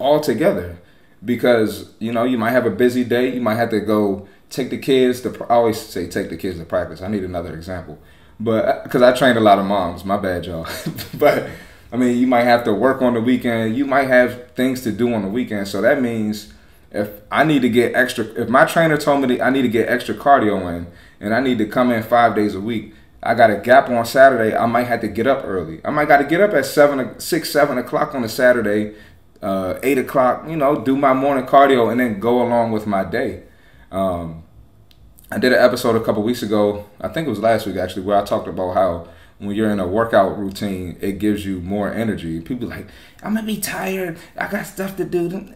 altogether, 0.00 0.78
because 1.24 1.92
you 1.98 2.12
know 2.12 2.24
you 2.24 2.36
might 2.36 2.50
have 2.50 2.66
a 2.66 2.70
busy 2.70 3.04
day. 3.04 3.32
You 3.32 3.40
might 3.40 3.56
have 3.56 3.70
to 3.70 3.80
go 3.80 4.26
take 4.50 4.70
the 4.70 4.78
kids 4.78 5.20
to. 5.22 5.44
I 5.44 5.54
always 5.54 5.80
say 5.80 6.08
take 6.08 6.30
the 6.30 6.36
kids 6.36 6.58
to 6.58 6.64
practice. 6.64 7.02
I 7.02 7.08
need 7.08 7.24
another 7.24 7.54
example, 7.54 7.98
but 8.40 8.84
because 8.84 9.02
I 9.02 9.12
trained 9.12 9.38
a 9.38 9.40
lot 9.40 9.58
of 9.58 9.66
moms. 9.66 10.04
My 10.04 10.16
bad, 10.16 10.46
y'all. 10.46 10.66
but 11.14 11.48
I 11.92 11.96
mean, 11.96 12.18
you 12.18 12.26
might 12.26 12.44
have 12.44 12.64
to 12.64 12.74
work 12.74 13.02
on 13.02 13.14
the 13.14 13.20
weekend. 13.20 13.76
You 13.76 13.86
might 13.86 14.08
have 14.08 14.50
things 14.52 14.82
to 14.82 14.92
do 14.92 15.12
on 15.14 15.22
the 15.22 15.28
weekend. 15.28 15.68
So 15.68 15.80
that 15.82 16.02
means 16.02 16.52
if 16.90 17.10
I 17.30 17.44
need 17.44 17.62
to 17.62 17.68
get 17.68 17.94
extra, 17.94 18.24
if 18.24 18.48
my 18.48 18.64
trainer 18.64 18.96
told 18.96 19.20
me 19.20 19.36
that 19.36 19.44
I 19.44 19.50
need 19.50 19.62
to 19.62 19.68
get 19.68 19.88
extra 19.88 20.14
cardio 20.14 20.60
in, 20.76 20.86
and 21.20 21.34
I 21.34 21.40
need 21.40 21.58
to 21.58 21.66
come 21.66 21.90
in 21.90 22.02
five 22.02 22.34
days 22.34 22.54
a 22.54 22.60
week, 22.60 22.94
I 23.22 23.34
got 23.34 23.50
a 23.50 23.56
gap 23.56 23.88
on 23.88 24.04
Saturday. 24.04 24.56
I 24.56 24.66
might 24.66 24.84
have 24.84 25.00
to 25.00 25.08
get 25.08 25.26
up 25.26 25.42
early. 25.44 25.80
I 25.84 25.90
might 25.90 26.08
got 26.08 26.18
to 26.18 26.24
get 26.24 26.40
up 26.40 26.52
at 26.52 26.66
seven, 26.66 27.18
six, 27.18 27.50
seven 27.50 27.78
o'clock 27.78 28.14
on 28.14 28.22
a 28.22 28.28
Saturday, 28.28 28.94
uh, 29.42 29.78
eight 29.82 29.98
o'clock. 29.98 30.44
You 30.48 30.56
know, 30.56 30.80
do 30.80 30.96
my 30.96 31.12
morning 31.12 31.46
cardio 31.46 31.90
and 31.90 32.00
then 32.00 32.20
go 32.20 32.42
along 32.42 32.72
with 32.72 32.86
my 32.86 33.04
day. 33.04 33.42
Um, 33.90 34.44
I 35.30 35.38
did 35.38 35.52
an 35.52 35.58
episode 35.58 35.96
a 35.96 36.04
couple 36.04 36.22
weeks 36.22 36.42
ago. 36.42 36.86
I 37.00 37.08
think 37.08 37.26
it 37.26 37.30
was 37.30 37.40
last 37.40 37.66
week 37.66 37.76
actually, 37.76 38.02
where 38.02 38.16
I 38.16 38.24
talked 38.24 38.48
about 38.48 38.74
how 38.74 39.08
when 39.38 39.54
you're 39.54 39.70
in 39.70 39.80
a 39.80 39.86
workout 39.86 40.38
routine, 40.38 40.96
it 41.00 41.18
gives 41.18 41.44
you 41.44 41.60
more 41.60 41.92
energy. 41.92 42.40
People 42.40 42.68
like, 42.68 42.86
I'm 43.22 43.34
gonna 43.34 43.46
be 43.46 43.60
tired. 43.60 44.18
I 44.36 44.48
got 44.48 44.66
stuff 44.66 44.96
to 44.96 45.04
do. 45.04 45.52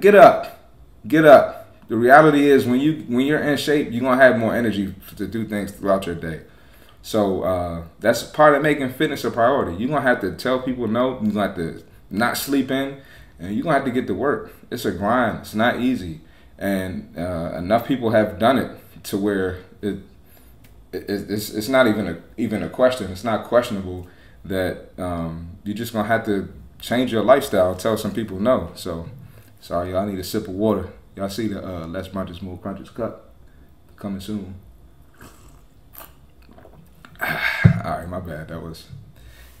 Get 0.00 0.14
up 0.14 0.62
get 1.06 1.24
up. 1.24 1.58
The 1.88 1.96
reality 1.96 2.48
is 2.48 2.66
when 2.66 2.80
you 2.80 3.04
when 3.08 3.26
you're 3.26 3.42
in 3.42 3.56
shape, 3.56 3.90
you're 3.90 4.00
gonna 4.00 4.22
have 4.22 4.38
more 4.38 4.54
energy 4.54 4.94
to 5.16 5.26
do 5.26 5.46
things 5.46 5.72
throughout 5.72 6.06
your 6.06 6.14
day. 6.14 6.42
So 7.02 7.42
uh, 7.42 7.84
that's 8.00 8.22
part 8.22 8.54
of 8.54 8.62
making 8.62 8.90
fitness 8.90 9.24
a 9.24 9.30
priority. 9.30 9.76
You're 9.76 9.88
gonna 9.88 10.02
have 10.02 10.20
to 10.20 10.34
tell 10.34 10.60
people 10.60 10.86
no. 10.86 11.20
You're 11.22 11.32
gonna 11.32 11.48
have 11.48 11.56
to 11.56 11.82
not 12.10 12.38
sleep 12.38 12.70
in, 12.70 13.00
and 13.38 13.54
you're 13.54 13.64
gonna 13.64 13.76
have 13.76 13.84
to 13.84 13.90
get 13.90 14.06
to 14.06 14.14
work. 14.14 14.54
It's 14.70 14.84
a 14.84 14.92
grind. 14.92 15.40
It's 15.40 15.54
not 15.54 15.80
easy, 15.80 16.20
and 16.62 17.14
uh, 17.18 17.52
enough 17.58 17.86
people 17.86 18.10
have 18.10 18.38
done 18.38 18.56
it 18.56 18.70
to 19.04 19.18
where 19.18 19.58
it, 19.82 19.98
it 20.92 21.04
it's 21.08 21.50
it's 21.50 21.68
not 21.68 21.86
even 21.86 22.06
a 22.06 22.18
even 22.38 22.62
a 22.62 22.70
question. 22.70 23.10
It's 23.10 23.24
not 23.24 23.44
questionable 23.44 24.06
that 24.44 24.98
um, 24.98 25.58
you're 25.64 25.76
just 25.76 25.92
gonna 25.92 26.08
have 26.08 26.24
to 26.24 26.50
change 26.78 27.12
your 27.12 27.22
lifestyle. 27.22 27.74
Tell 27.74 27.98
some 27.98 28.14
people 28.14 28.40
no. 28.40 28.70
So. 28.74 29.10
Sorry, 29.62 29.92
y'all 29.92 30.06
need 30.06 30.18
a 30.18 30.24
sip 30.24 30.48
of 30.48 30.54
water. 30.54 30.88
Y'all 31.14 31.28
see 31.28 31.46
the 31.46 31.64
uh, 31.64 31.86
Less 31.86 32.08
Brunches, 32.08 32.42
More 32.42 32.58
Crunches 32.58 32.90
cup 32.90 33.30
coming 33.94 34.18
soon. 34.18 34.56
All 37.20 37.28
right, 37.84 38.08
my 38.08 38.18
bad. 38.18 38.48
That 38.48 38.60
was, 38.60 38.88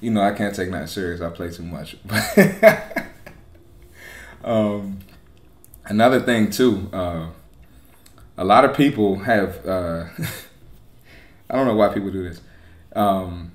you 0.00 0.10
know, 0.10 0.20
I 0.20 0.32
can't 0.32 0.56
take 0.56 0.72
that 0.72 0.88
serious. 0.88 1.20
I 1.20 1.30
play 1.30 1.52
too 1.52 1.62
much. 1.62 1.96
um, 4.44 4.98
another 5.86 6.20
thing 6.20 6.50
too, 6.50 6.88
uh, 6.92 7.28
a 8.36 8.44
lot 8.44 8.64
of 8.64 8.76
people 8.76 9.20
have. 9.20 9.64
Uh, 9.66 10.04
I 11.50 11.56
don't 11.56 11.66
know 11.66 11.74
why 11.74 11.92
people 11.92 12.10
do 12.10 12.22
this. 12.22 12.40
Um, 12.94 13.52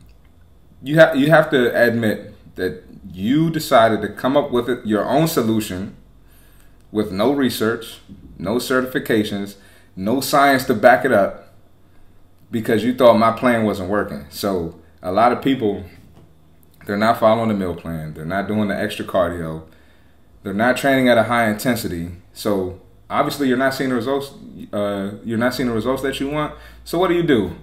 you 0.83 0.95
have 0.95 1.15
you 1.15 1.29
have 1.29 1.49
to 1.51 1.75
admit 1.75 2.33
that 2.55 2.83
you 3.11 3.49
decided 3.49 4.01
to 4.01 4.09
come 4.09 4.37
up 4.37 4.51
with 4.51 4.69
it, 4.69 4.85
your 4.85 5.05
own 5.05 5.27
solution 5.27 5.95
with 6.91 7.11
no 7.11 7.31
research, 7.31 7.99
no 8.37 8.55
certifications, 8.55 9.55
no 9.95 10.21
science 10.21 10.65
to 10.65 10.73
back 10.73 11.05
it 11.05 11.11
up 11.11 11.53
because 12.51 12.83
you 12.83 12.93
thought 12.93 13.15
my 13.15 13.31
plan 13.31 13.65
wasn't 13.65 13.89
working. 13.89 14.25
So 14.29 14.79
a 15.01 15.11
lot 15.11 15.31
of 15.31 15.41
people, 15.41 15.83
they're 16.85 16.97
not 16.97 17.19
following 17.19 17.49
the 17.49 17.55
meal 17.55 17.75
plan. 17.75 18.13
They're 18.13 18.25
not 18.25 18.47
doing 18.47 18.67
the 18.67 18.79
extra 18.79 19.05
cardio. 19.05 19.63
They're 20.47 20.53
not 20.53 20.77
training 20.77 21.09
at 21.09 21.17
a 21.17 21.23
high 21.23 21.49
intensity. 21.49 22.09
So 22.31 22.79
obviously 23.09 23.49
you're 23.49 23.57
not 23.57 23.73
seeing 23.73 23.89
the 23.89 23.97
results. 23.97 24.31
Uh, 24.71 25.15
you're 25.25 25.37
not 25.37 25.53
seeing 25.53 25.67
the 25.67 25.75
results 25.75 26.01
that 26.03 26.21
you 26.21 26.29
want. 26.29 26.55
So 26.85 26.97
what 26.97 27.09
do 27.09 27.15
you 27.15 27.23
do? 27.23 27.57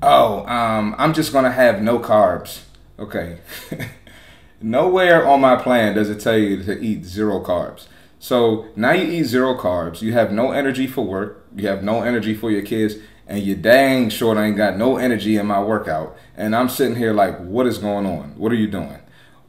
Oh, 0.00 0.46
um, 0.46 0.94
I'm 0.96 1.12
just 1.12 1.34
gonna 1.34 1.52
have 1.52 1.82
no 1.82 1.98
carbs. 1.98 2.62
Okay. 2.98 3.40
Nowhere 4.62 5.28
on 5.28 5.42
my 5.42 5.54
plan 5.56 5.96
does 5.96 6.08
it 6.08 6.18
tell 6.18 6.38
you 6.38 6.62
to 6.62 6.80
eat 6.80 7.04
zero 7.04 7.44
carbs. 7.44 7.88
So 8.18 8.68
now 8.74 8.92
you 8.92 9.04
eat 9.04 9.24
zero 9.24 9.54
carbs. 9.54 10.00
You 10.00 10.14
have 10.14 10.32
no 10.32 10.52
energy 10.52 10.86
for 10.86 11.04
work. 11.04 11.46
You 11.54 11.68
have 11.68 11.82
no 11.82 12.00
energy 12.00 12.34
for 12.34 12.50
your 12.50 12.62
kids. 12.62 12.94
And 13.26 13.42
you 13.42 13.54
dang 13.54 14.08
short 14.08 14.38
I 14.38 14.46
ain't 14.46 14.56
got 14.56 14.78
no 14.78 14.96
energy 14.96 15.36
in 15.36 15.46
my 15.46 15.62
workout. 15.62 16.16
And 16.38 16.56
I'm 16.56 16.70
sitting 16.70 16.96
here 16.96 17.12
like, 17.12 17.38
what 17.40 17.66
is 17.66 17.76
going 17.76 18.06
on? 18.06 18.38
What 18.38 18.50
are 18.50 18.56
you 18.56 18.66
doing? 18.66 19.00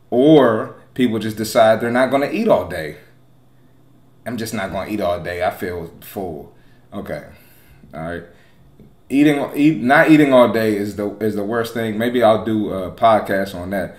Or 0.10 0.76
people 0.94 1.20
just 1.20 1.38
decide 1.38 1.82
they're 1.82 1.92
not 1.92 2.10
going 2.10 2.22
to 2.22 2.36
eat 2.36 2.48
all 2.48 2.68
day. 2.68 2.98
I'm 4.26 4.38
just 4.38 4.54
not 4.54 4.72
going 4.72 4.88
to 4.88 4.94
eat 4.94 5.02
all 5.02 5.20
day. 5.20 5.44
I 5.44 5.52
feel 5.52 5.92
full. 6.02 6.54
Okay. 6.94 7.26
All 7.94 8.02
right. 8.02 8.24
Eating, 9.10 9.52
eat, 9.56 9.82
not 9.82 10.10
eating 10.10 10.32
all 10.32 10.54
day 10.54 10.76
is 10.76 10.96
the 10.96 11.18
is 11.18 11.36
the 11.36 11.44
worst 11.44 11.74
thing. 11.74 11.98
Maybe 11.98 12.24
I'll 12.24 12.46
do 12.46 12.72
a 12.72 12.92
podcast 12.92 13.54
on 13.54 13.72
that 13.72 13.98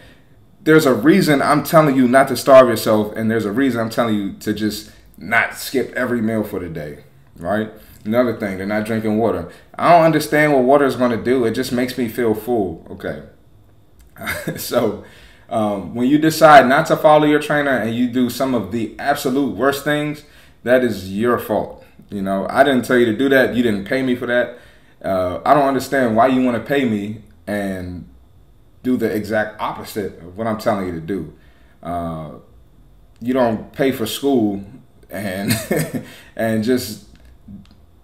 there's 0.65 0.87
a 0.87 0.95
reason 0.95 1.43
I'm 1.43 1.65
telling 1.65 1.97
you 1.97 2.07
not 2.07 2.29
to 2.29 2.37
starve 2.37 2.69
yourself, 2.69 3.15
and 3.17 3.31
there's 3.31 3.45
a 3.45 3.53
reason 3.53 3.81
I'm 3.81 3.91
telling 3.91 4.15
you 4.15 4.33
to 4.35 4.55
just 4.55 4.93
not 5.19 5.55
skip 5.57 5.93
every 5.95 6.23
meal 6.23 6.45
for 6.45 6.61
the 6.61 6.69
day, 6.69 7.05
right? 7.37 7.71
Another 8.05 8.37
thing, 8.37 8.59
they're 8.59 8.67
not 8.67 8.87
drinking 8.87 9.19
water. 9.19 9.51
I 9.75 9.91
don't 9.91 10.05
understand 10.05 10.53
what 10.53 10.65
water 10.65 10.85
is 10.85 10.97
going 10.97 11.17
to 11.17 11.23
do. 11.23 11.45
It 11.45 11.53
just 11.53 11.73
makes 11.73 11.99
me 11.99 12.09
feel 12.09 12.35
full. 12.35 12.87
Okay. 12.91 13.23
so, 14.57 15.05
um, 15.53 15.95
when 15.95 16.09
you 16.09 16.17
decide 16.17 16.67
not 16.67 16.87
to 16.87 16.97
follow 16.97 17.27
your 17.27 17.39
trainer 17.39 17.77
and 17.77 17.95
you 17.95 18.09
do 18.09 18.31
some 18.31 18.55
of 18.55 18.73
the 18.73 18.99
absolute 18.99 19.55
worst 19.55 19.85
things, 19.85 20.25
that 20.63 20.83
is 20.83 21.13
your 21.13 21.39
fault. 21.39 21.85
You 22.09 22.23
know, 22.23 22.47
I 22.49 22.65
didn't 22.65 22.87
tell 22.87 22.97
you 22.97 23.05
to 23.05 23.17
do 23.17 23.29
that. 23.29 23.55
You 23.55 23.63
didn't 23.63 23.85
pay 23.85 24.03
me 24.03 24.17
for 24.17 24.25
that. 24.27 24.59
Uh, 25.05 25.41
I 25.45 25.53
don't 25.53 25.69
understand 25.69 26.17
why 26.17 26.29
you 26.29 26.43
want 26.43 26.57
to 26.57 26.63
pay 26.67 26.87
me 26.87 27.23
and 27.47 28.09
do 28.83 28.97
the 28.97 29.15
exact 29.15 29.61
opposite 29.61 30.19
of 30.21 30.39
what 30.39 30.47
I'm 30.47 30.57
telling 30.57 30.87
you 30.87 30.93
to 30.93 31.01
do. 31.01 31.35
Uh, 31.83 32.31
you 33.21 33.35
don't 33.35 33.73
pay 33.75 33.93
for 33.93 34.07
school 34.07 34.65
and 35.11 35.53
and 36.37 36.65
just 36.65 37.09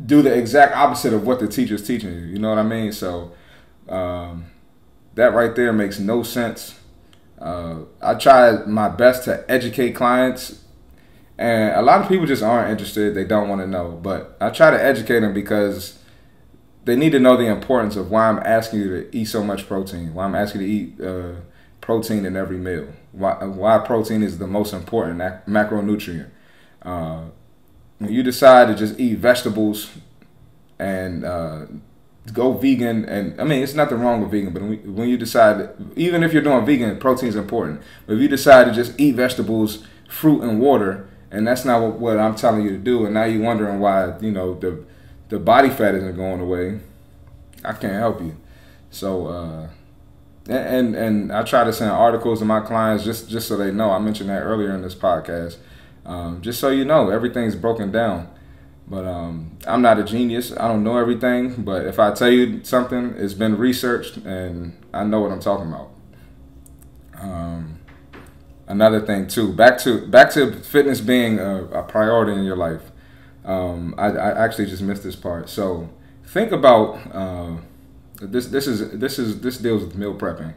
do 0.05 0.21
the 0.21 0.37
exact 0.37 0.77
opposite 0.77 1.15
of 1.15 1.27
what 1.27 1.41
the 1.41 1.49
teacher's 1.49 1.87
teaching 1.87 2.13
you. 2.13 2.21
You 2.21 2.39
know 2.39 2.51
what 2.51 2.59
I 2.59 2.63
mean? 2.63 2.93
So 2.93 3.33
um, 3.89 4.47
that 5.15 5.33
right 5.33 5.57
there 5.57 5.73
makes 5.73 5.99
no 5.99 6.23
sense. 6.23 6.78
Uh, 7.41 7.81
I 8.03 8.15
try 8.15 8.65
my 8.67 8.89
best 8.89 9.25
to 9.25 9.45
educate 9.49 9.93
clients, 9.93 10.65
and 11.37 11.75
a 11.75 11.83
lot 11.83 12.01
of 12.01 12.09
people 12.09 12.27
just 12.27 12.43
aren't 12.43 12.71
interested. 12.71 13.15
They 13.15 13.25
don't 13.25 13.49
want 13.49 13.61
to 13.61 13.67
know, 13.67 13.99
but 14.03 14.37
I 14.41 14.51
try 14.51 14.71
to 14.71 14.83
educate 14.83 15.21
them 15.21 15.33
because 15.33 15.99
they 16.85 16.97
need 16.97 17.13
to 17.13 17.21
know 17.21 17.37
the 17.37 17.47
importance 17.47 17.97
of 17.97 18.11
why 18.11 18.29
I'm 18.29 18.39
asking 18.39 18.81
you 18.81 18.89
to 18.89 19.17
eat 19.17 19.27
so 19.27 19.45
much 19.45 19.67
protein. 19.69 20.15
Why 20.15 20.25
I'm 20.25 20.35
asking 20.35 20.63
you 20.63 20.67
to 20.67 20.73
eat 20.73 21.01
uh, 21.01 21.41
protein 21.81 22.25
in 22.25 22.37
every 22.37 22.59
meal. 22.59 22.89
Why 23.13 23.45
why 23.45 23.79
protein 23.79 24.23
is 24.23 24.39
the 24.39 24.47
most 24.47 24.73
important 24.73 25.19
macronutrient. 25.47 26.31
Uh, 26.83 27.25
when 27.99 28.13
you 28.13 28.23
decide 28.23 28.69
to 28.69 28.75
just 28.75 28.99
eat 28.99 29.19
vegetables 29.19 29.91
and 30.79 31.25
uh, 31.25 31.67
go 32.33 32.53
vegan, 32.53 33.05
and 33.07 33.41
I 33.41 33.45
mean, 33.45 33.63
it's 33.63 33.75
nothing 33.75 34.01
wrong 34.01 34.21
with 34.21 34.31
vegan, 34.31 34.53
but 34.53 34.63
when 34.63 35.09
you 35.09 35.17
decide, 35.17 35.71
even 35.97 36.23
if 36.23 36.33
you're 36.33 36.43
doing 36.43 36.65
vegan, 36.65 36.99
protein 36.99 37.29
is 37.29 37.37
important. 37.37 37.83
But 38.07 38.15
if 38.15 38.21
you 38.21 38.29
decide 38.29 38.65
to 38.65 38.73
just 38.73 38.99
eat 38.99 39.15
vegetables, 39.15 39.85
fruit, 40.09 40.43
and 40.43 40.61
water, 40.61 41.09
and 41.31 41.47
that's 41.47 41.65
not 41.65 41.83
what, 41.83 41.99
what 41.99 42.19
I'm 42.19 42.35
telling 42.35 42.63
you 42.63 42.71
to 42.71 42.79
do, 42.79 43.05
and 43.05 43.15
now 43.15 43.25
you're 43.25 43.43
wondering 43.43 43.81
why 43.81 44.19
you 44.21 44.31
know 44.31 44.55
the 44.55 44.85
the 45.29 45.39
body 45.39 45.71
fat 45.71 45.95
isn't 45.95 46.17
going 46.17 46.41
away, 46.41 46.81
I 47.65 47.73
can't 47.73 47.95
help 47.95 48.21
you. 48.21 48.37
So. 48.91 49.27
uh 49.27 49.69
and 50.49 50.95
and 50.95 51.31
I 51.33 51.43
try 51.43 51.65
to 51.65 51.73
send 51.73 51.91
articles 51.91 52.39
to 52.39 52.45
my 52.45 52.61
clients 52.61 53.05
just 53.05 53.29
just 53.29 53.49
so 53.49 53.57
they 53.57 53.71
know. 53.71 53.91
I 53.91 53.99
mentioned 53.99 54.31
that 54.31 54.41
earlier 54.41 54.75
in 54.75 54.83
this 54.83 54.95
podcast, 54.95 55.57
um, 56.07 56.41
just 56.41 56.59
so 56.59 56.71
you 56.71 56.85
know 56.85 57.11
everything's 57.11 57.55
broken 57.55 57.91
down. 57.93 58.29
But 58.91 59.05
um, 59.05 59.59
I'm 59.67 59.83
not 59.83 59.99
a 59.99 60.05
genius. 60.05 60.53
I 60.53 60.67
don't 60.67 60.83
know 60.83 60.97
everything. 60.97 61.63
But 61.63 61.87
if 61.87 61.99
I 61.99 62.13
tell 62.13 62.31
you 62.31 62.65
something, 62.65 63.15
it's 63.19 63.35
been 63.35 63.59
researched 63.59 64.17
and 64.19 64.79
I 64.95 65.05
know 65.05 65.21
what 65.21 65.31
I'm 65.31 65.41
talking 65.41 65.69
about. 65.69 65.91
Um, 67.21 67.79
another 68.67 69.01
thing 69.05 69.27
too, 69.27 69.53
back 69.53 69.79
to 69.81 70.07
back 70.07 70.31
to 70.33 70.53
fitness 70.53 71.01
being 71.01 71.39
a, 71.39 71.65
a 71.67 71.83
priority 71.83 72.33
in 72.33 72.45
your 72.45 72.57
life. 72.57 72.83
Um, 73.45 73.95
I, 73.99 74.09
I, 74.09 74.45
actually 74.45 74.67
just 74.67 74.83
missed 74.83 75.03
this 75.03 75.17
part. 75.17 75.49
So 75.49 75.89
think 76.27 76.53
about 76.53 76.99
uh, 77.13 77.57
this. 78.21 78.47
This 78.47 78.67
is 78.67 78.99
this 78.99 79.19
is 79.19 79.41
this 79.41 79.59
deals 79.59 79.83
with 79.83 79.97
meal 79.97 80.15
prepping. 80.15 80.55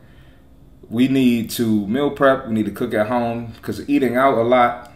We 0.90 1.08
need 1.08 1.50
to 1.52 1.88
meal 1.88 2.12
prep. 2.12 2.48
We 2.48 2.54
need 2.54 2.66
to 2.66 2.72
cook 2.72 2.94
at 2.94 3.08
home 3.08 3.54
because 3.56 3.90
eating 3.90 4.18
out 4.18 4.38
a 4.38 4.44
lot 4.44 4.91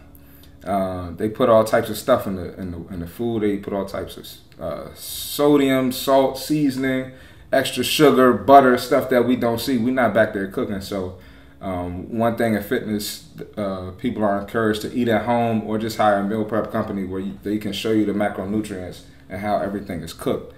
uh, 0.66 1.10
they 1.12 1.28
put 1.28 1.48
all 1.48 1.64
types 1.64 1.88
of 1.88 1.96
stuff 1.96 2.26
in 2.26 2.36
the, 2.36 2.58
in 2.60 2.70
the 2.72 2.94
in 2.94 3.00
the 3.00 3.06
food. 3.06 3.42
They 3.42 3.56
put 3.58 3.72
all 3.72 3.86
types 3.86 4.16
of 4.16 4.60
uh, 4.60 4.94
sodium, 4.94 5.92
salt, 5.92 6.38
seasoning, 6.38 7.12
extra 7.52 7.84
sugar, 7.84 8.32
butter, 8.32 8.76
stuff 8.78 9.08
that 9.10 9.26
we 9.26 9.36
don't 9.36 9.60
see. 9.60 9.78
We're 9.78 9.94
not 9.94 10.12
back 10.12 10.32
there 10.32 10.48
cooking. 10.48 10.80
So 10.80 11.18
um, 11.60 12.18
one 12.18 12.36
thing 12.36 12.54
in 12.54 12.62
fitness, 12.62 13.28
uh, 13.56 13.92
people 13.92 14.24
are 14.24 14.40
encouraged 14.40 14.82
to 14.82 14.92
eat 14.92 15.08
at 15.08 15.24
home 15.24 15.62
or 15.66 15.78
just 15.78 15.96
hire 15.96 16.18
a 16.18 16.24
meal 16.24 16.44
prep 16.44 16.70
company 16.70 17.04
where 17.04 17.20
you, 17.20 17.38
they 17.42 17.58
can 17.58 17.72
show 17.72 17.92
you 17.92 18.04
the 18.04 18.12
macronutrients 18.12 19.02
and 19.28 19.40
how 19.40 19.58
everything 19.58 20.00
is 20.02 20.12
cooked. 20.12 20.54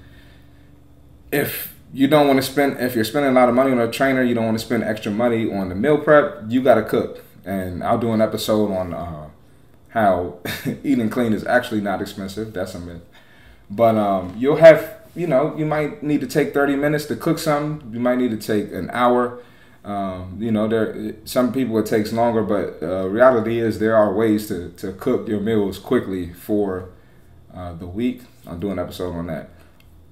If 1.31 1.75
you 1.93 2.09
don't 2.09 2.27
want 2.27 2.38
to 2.38 2.43
spend, 2.43 2.81
if 2.81 2.95
you're 2.95 3.05
spending 3.05 3.31
a 3.31 3.35
lot 3.35 3.49
of 3.49 3.55
money 3.55 3.73
on 3.73 3.79
a 3.79 3.91
trainer, 3.91 4.23
you 4.23 4.35
don't 4.35 4.47
want 4.47 4.59
to 4.59 4.65
spend 4.65 4.85
extra 4.85 5.12
money 5.12 5.50
on 5.53 5.69
the 5.69 5.75
meal 5.75 5.99
prep. 5.99 6.45
You 6.49 6.62
got 6.62 6.75
to 6.75 6.83
cook, 6.83 7.25
and 7.45 7.83
I'll 7.83 7.99
do 7.99 8.12
an 8.12 8.21
episode 8.21 8.73
on 8.73 8.93
uh, 8.93 9.28
how 9.90 10.38
eating 10.85 11.11
clean 11.11 11.33
is 11.33 11.47
actually 11.47 11.80
not 11.80 12.00
expensive. 12.00 12.52
That's 12.52 12.75
a 12.75 12.80
myth. 12.80 13.02
But 13.71 13.97
um, 13.97 14.35
you'll 14.37 14.57
have, 14.57 14.97
you 15.14 15.26
know, 15.26 15.54
you 15.57 15.66
might 15.66 16.02
need 16.02 16.21
to 16.21 16.26
take 16.26 16.54
30 16.54 16.76
minutes 16.76 17.07
to 17.07 17.16
cook 17.16 17.38
something. 17.38 17.92
You 17.92 18.00
might 18.00 18.18
need 18.18 18.30
to 18.30 18.37
take 18.37 18.73
an 18.73 18.90
hour. 18.92 19.40
Um, 19.85 20.37
you 20.38 20.50
know, 20.50 20.68
there 20.68 21.14
some 21.25 21.52
people 21.52 21.78
it 21.78 21.87
takes 21.87 22.12
longer, 22.12 22.42
but 22.42 22.83
uh, 22.83 23.09
reality 23.09 23.59
is 23.59 23.78
there 23.78 23.97
are 23.97 24.12
ways 24.12 24.49
to, 24.49 24.71
to 24.71 24.92
cook 24.92 25.28
your 25.28 25.40
meals 25.40 25.78
quickly 25.78 26.33
for 26.33 26.90
uh, 27.54 27.73
the 27.75 27.87
week. 27.87 28.23
I'll 28.47 28.59
do 28.59 28.71
an 28.71 28.78
episode 28.78 29.14
on 29.14 29.28
that. 29.28 29.50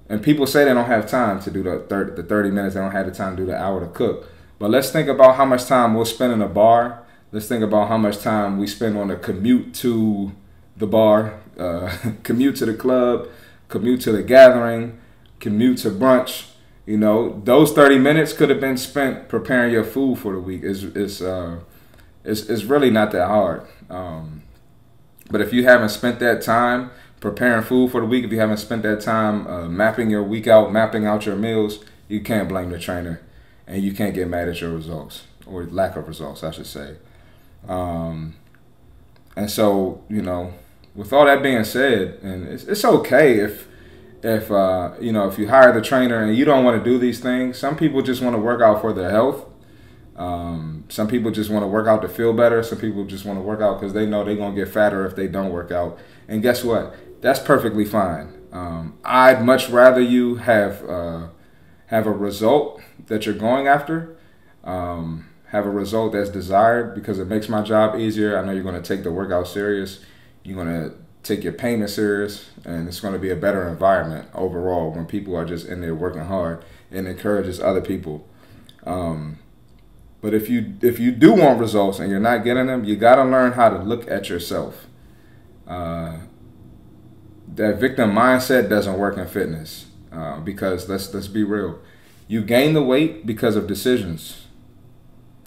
And 0.09 0.23
people 0.23 0.47
say 0.47 0.65
they 0.65 0.73
don't 0.73 0.87
have 0.87 1.09
time 1.09 1.41
to 1.41 1.51
do 1.51 1.63
the 1.63 1.81
30, 1.81 2.15
the 2.15 2.23
30 2.23 2.51
minutes. 2.51 2.75
They 2.75 2.81
don't 2.81 2.93
have 2.93 3.07
the 3.07 3.13
time 3.13 3.37
to 3.37 3.43
do 3.43 3.47
the 3.47 3.57
hour 3.57 3.81
to 3.81 3.87
cook. 3.87 4.31
But 4.59 4.71
let's 4.71 4.91
think 4.91 5.09
about 5.09 5.37
how 5.37 5.45
much 5.45 5.67
time 5.67 5.95
we'll 5.95 6.05
spend 6.05 6.33
in 6.33 6.41
a 6.41 6.49
bar 6.49 7.06
let's 7.37 7.49
think 7.49 7.63
about 7.63 7.89
how 7.89 7.99
much 7.99 8.19
time 8.21 8.57
we 8.57 8.67
spend 8.67 8.97
on 8.97 9.11
a 9.11 9.17
commute 9.17 9.75
to 9.75 10.33
the 10.75 10.87
bar, 10.87 11.39
uh, 11.59 11.95
commute 12.23 12.57
to 12.57 12.65
the 12.65 12.73
club, 12.73 13.29
commute 13.69 14.01
to 14.01 14.11
the 14.11 14.23
gathering, 14.23 14.99
commute 15.39 15.77
to 15.77 15.91
brunch. 15.91 16.47
You 16.87 16.97
know, 16.97 17.39
those 17.45 17.75
30 17.75 17.99
minutes 17.99 18.33
could 18.33 18.49
have 18.49 18.59
been 18.59 18.79
spent 18.79 19.29
preparing 19.29 19.71
your 19.71 19.85
food 19.85 20.19
for 20.19 20.33
the 20.33 20.41
week. 20.41 20.63
It's, 20.65 20.83
it's, 20.83 21.21
uh, 21.21 21.59
it's, 22.25 22.49
it's 22.49 22.65
really 22.65 22.89
not 22.89 23.11
that 23.11 23.27
hard. 23.27 23.67
Um, 23.91 24.43
but 25.31 25.43
if 25.43 25.53
you 25.53 25.65
haven't 25.65 25.91
spent 25.91 26.19
that 26.21 26.41
time 26.41 26.91
preparing 27.21 27.65
food 27.65 27.91
for 27.91 28.01
the 28.01 28.07
week, 28.07 28.25
if 28.25 28.33
you 28.33 28.41
haven't 28.41 28.57
spent 28.57 28.83
that 28.85 29.03
time 29.03 29.47
uh, 29.47 29.69
mapping 29.69 30.09
your 30.09 30.23
week 30.23 30.47
out, 30.47 30.73
mapping 30.73 31.05
out 31.05 31.27
your 31.27 31.37
meals, 31.37 31.85
you 32.09 32.23
can't 32.23 32.49
blame 32.49 32.71
the 32.71 32.79
trainer 32.79 33.21
and 33.67 33.83
you 33.83 33.93
can't 33.93 34.15
get 34.15 34.27
mad 34.27 34.49
at 34.49 34.63
your 34.63 34.73
results 34.73 35.25
or 35.45 35.65
lack 35.65 35.97
of 35.97 36.09
results, 36.09 36.43
I 36.43 36.51
should 36.51 36.67
say. 36.67 36.97
Um, 37.69 38.37
and 39.37 39.51
so, 39.51 40.03
you 40.09 40.23
know, 40.23 40.53
with 40.95 41.13
all 41.13 41.27
that 41.27 41.43
being 41.43 41.65
said, 41.65 42.19
and 42.23 42.49
it's, 42.49 42.65
it's 42.65 42.85
okay 42.85 43.39
if 43.41 43.69
if 44.23 44.51
uh, 44.51 44.93
you 45.01 45.13
know 45.13 45.29
if 45.29 45.39
you 45.39 45.49
hire 45.49 45.73
the 45.73 45.83
trainer 45.83 46.23
and 46.23 46.37
you 46.37 46.45
don't 46.45 46.65
want 46.65 46.83
to 46.83 46.91
do 46.91 46.99
these 46.99 47.21
things. 47.21 47.59
Some 47.59 47.77
people 47.77 48.03
just 48.03 48.23
want 48.23 48.35
to 48.35 48.41
work 48.41 48.61
out 48.61 48.81
for 48.81 48.93
their 48.93 49.11
health. 49.11 49.45
Um, 50.17 50.85
some 50.89 51.09
people 51.09 51.31
just 51.31 51.51
want 51.51 51.63
to 51.63 51.67
work 51.67 51.87
out 51.87 52.01
to 52.03 52.09
feel 52.09 52.33
better. 52.33 52.63
Some 52.63 52.79
people 52.79 53.05
just 53.05 53.25
want 53.27 53.39
to 53.39 53.43
work 53.43 53.61
out 53.61 53.79
because 53.79 53.93
they 53.93 54.07
know 54.07 54.25
they're 54.25 54.37
gonna 54.37 54.55
get 54.55 54.69
fatter 54.69 55.05
if 55.05 55.15
they 55.15 55.29
don't 55.29 55.51
work 55.51 55.71
out. 55.71 55.99
And 56.27 56.43
guess 56.43 56.65
what? 56.65 56.95
That's 57.21 57.39
perfectly 57.39 57.85
fine. 57.85 58.33
Um, 58.53 58.99
I'd 59.05 59.45
much 59.45 59.69
rather 59.69 60.01
you 60.01 60.37
have 60.37 60.89
uh, 60.89 61.29
have 61.87 62.07
a 62.07 62.13
result 62.13 62.81
that 63.07 63.27
you're 63.27 63.35
going 63.35 63.69
after. 63.69 64.17
Um, 64.65 65.29
have 65.49 65.65
a 65.65 65.71
result 65.71 66.13
that's 66.13 66.31
desired 66.31 66.95
because 66.95 67.19
it 67.19 67.27
makes 67.27 67.49
my 67.49 67.63
job 67.63 67.99
easier. 67.99 68.39
I 68.39 68.45
know 68.45 68.53
you're 68.53 68.65
going 68.65 68.81
to 68.81 68.97
take 68.97 69.05
the 69.05 69.13
workout 69.13 69.47
serious. 69.47 70.01
You're 70.43 70.57
going 70.57 70.91
to 70.91 70.97
take 71.23 71.45
your 71.45 71.53
payment 71.53 71.91
serious, 71.91 72.51
and 72.65 72.89
it's 72.89 73.01
going 73.01 73.15
to 73.15 73.19
be 73.19 73.31
a 73.31 73.37
better 73.37 73.69
environment 73.69 74.29
overall 74.35 74.91
when 74.91 75.07
people 75.07 75.37
are 75.37 75.45
just 75.45 75.67
in 75.67 75.81
there 75.81 75.95
working 75.95 76.25
hard 76.25 76.65
and 76.91 77.07
encourages 77.07 77.61
other 77.61 77.81
people. 77.81 78.27
Um, 78.85 79.39
but 80.21 80.35
if 80.35 80.49
you 80.49 80.75
if 80.83 80.99
you 80.99 81.13
do 81.13 81.33
want 81.33 81.61
results 81.61 81.99
and 81.99 82.11
you're 82.11 82.21
not 82.21 82.43
getting 82.43 82.67
them, 82.67 82.85
you 82.85 82.97
got 82.97 83.17
to 83.17 83.25
learn 83.25 83.53
how 83.53 83.69
to 83.69 83.79
look 83.79 84.11
at 84.11 84.29
yourself. 84.29 84.87
Uh, 85.67 86.19
that 87.55 87.79
victim 87.79 88.13
mindset 88.13 88.69
doesn't 88.69 88.99
work 88.99 89.17
in 89.17 89.27
fitness 89.27 89.87
uh, 90.13 90.41
because 90.41 90.89
let's 90.89 91.13
let's 91.15 91.29
be 91.29 91.45
real. 91.45 91.79
You 92.29 92.43
gain 92.43 92.75
the 92.75 92.83
weight 92.83 93.27
because 93.27 93.55
of 93.55 93.69
decisions 93.69 94.46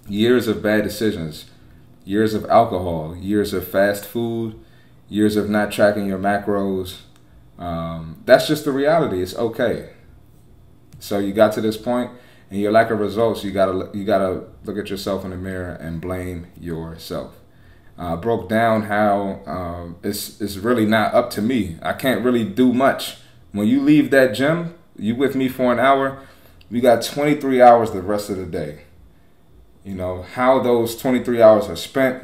years 0.10 0.48
of 0.48 0.62
bad 0.62 0.84
decisions, 0.84 1.46
years 2.04 2.34
of 2.34 2.46
alcohol, 2.50 3.16
years 3.16 3.54
of 3.54 3.68
fast 3.68 4.06
food, 4.06 4.60
years 5.08 5.36
of 5.36 5.50
not 5.50 5.72
tracking 5.72 6.08
your 6.08 6.20
macros. 6.20 7.02
Um, 7.58 8.22
that's 8.26 8.48
just 8.48 8.66
the 8.66 8.72
reality. 8.72 9.22
It's 9.22 9.36
okay. 9.36 9.92
So 11.00 11.20
you 11.20 11.32
got 11.32 11.54
to 11.54 11.62
this 11.62 11.78
point, 11.78 12.12
and 12.50 12.60
your 12.60 12.72
lack 12.72 12.90
of 12.90 13.00
results, 13.00 13.44
you 13.44 13.52
gotta 13.52 13.90
you 13.94 14.04
gotta 14.04 14.44
look 14.66 14.78
at 14.78 14.90
yourself 14.90 15.24
in 15.24 15.32
the 15.32 15.38
mirror 15.38 15.74
and 15.74 16.02
blame 16.02 16.48
yourself. 16.60 17.36
I 17.98 18.14
uh, 18.14 18.16
broke 18.16 18.48
down 18.48 18.84
how 18.84 19.42
um, 19.46 19.98
it's 20.04 20.40
it's 20.42 20.58
really 20.58 20.86
not 20.86 21.14
up 21.14 21.30
to 21.32 21.42
me. 21.42 21.78
I 21.82 21.94
can't 21.94 22.24
really 22.24 22.46
do 22.46 22.74
much. 22.74 23.18
When 23.52 23.68
you 23.68 23.82
leave 23.82 24.10
that 24.12 24.34
gym, 24.34 24.76
you 24.98 25.16
with 25.16 25.36
me 25.36 25.48
for 25.48 25.72
an 25.72 25.80
hour. 25.80 26.20
We 26.72 26.82
got 26.82 27.02
23 27.02 27.62
hours 27.62 27.92
the 27.92 28.02
rest 28.02 28.30
of 28.30 28.38
the 28.38 28.46
day. 28.46 28.84
You 29.84 29.96
know, 29.96 30.22
how 30.22 30.60
those 30.60 30.96
23 30.98 31.42
hours 31.42 31.68
are 31.68 31.76
spent, 31.76 32.24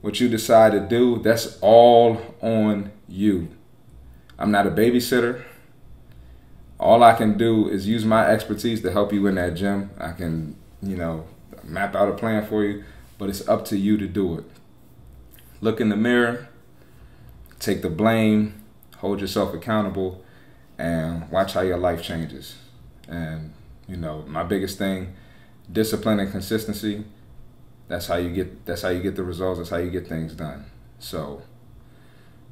what 0.00 0.20
you 0.20 0.28
decide 0.28 0.72
to 0.72 0.80
do, 0.80 1.18
that's 1.18 1.58
all 1.60 2.20
on 2.40 2.90
you. 3.08 3.48
I'm 4.38 4.50
not 4.50 4.66
a 4.66 4.70
babysitter. 4.70 5.42
All 6.78 7.02
I 7.02 7.14
can 7.14 7.36
do 7.36 7.68
is 7.68 7.88
use 7.88 8.04
my 8.04 8.26
expertise 8.26 8.82
to 8.82 8.92
help 8.92 9.12
you 9.12 9.26
in 9.26 9.34
that 9.34 9.54
gym. 9.54 9.90
I 9.98 10.12
can, 10.12 10.56
you 10.82 10.96
know, 10.96 11.26
map 11.64 11.96
out 11.96 12.08
a 12.08 12.12
plan 12.12 12.46
for 12.46 12.64
you, 12.64 12.84
but 13.18 13.28
it's 13.28 13.46
up 13.48 13.64
to 13.66 13.76
you 13.76 13.96
to 13.96 14.06
do 14.06 14.38
it. 14.38 14.44
Look 15.60 15.80
in 15.80 15.88
the 15.88 15.96
mirror, 15.96 16.48
take 17.58 17.82
the 17.82 17.90
blame, 17.90 18.62
hold 18.98 19.20
yourself 19.20 19.52
accountable, 19.54 20.24
and 20.78 21.28
watch 21.30 21.54
how 21.54 21.62
your 21.62 21.78
life 21.78 22.02
changes. 22.02 22.56
And, 23.08 23.52
you 23.88 23.96
know, 23.96 24.24
my 24.28 24.44
biggest 24.44 24.78
thing 24.78 25.14
discipline 25.70 26.20
and 26.20 26.30
consistency 26.30 27.04
that's 27.88 28.06
how 28.06 28.16
you 28.16 28.30
get 28.30 28.64
that's 28.66 28.82
how 28.82 28.90
you 28.90 29.02
get 29.02 29.16
the 29.16 29.22
results 29.22 29.58
that's 29.58 29.70
how 29.70 29.78
you 29.78 29.90
get 29.90 30.06
things 30.06 30.34
done. 30.34 30.66
So 30.98 31.42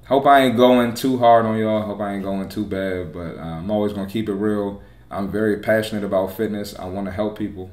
hope 0.07 0.27
i 0.27 0.41
ain't 0.41 0.57
going 0.57 0.95
too 0.95 1.19
hard 1.19 1.45
on 1.45 1.59
y'all 1.59 1.83
hope 1.83 2.01
i 2.01 2.15
ain't 2.15 2.23
going 2.23 2.49
too 2.49 2.65
bad 2.65 3.13
but 3.13 3.37
uh, 3.37 3.41
i'm 3.41 3.71
always 3.71 3.93
going 3.93 4.07
to 4.07 4.13
keep 4.13 4.29
it 4.29 4.35
real. 4.35 4.83
I'm 5.09 5.31
very 5.31 5.59
passionate 5.59 6.03
about 6.03 6.37
fitness. 6.37 6.77
I 6.77 6.87
want 6.87 7.07
to 7.07 7.13
help 7.13 7.39
people. 7.39 7.71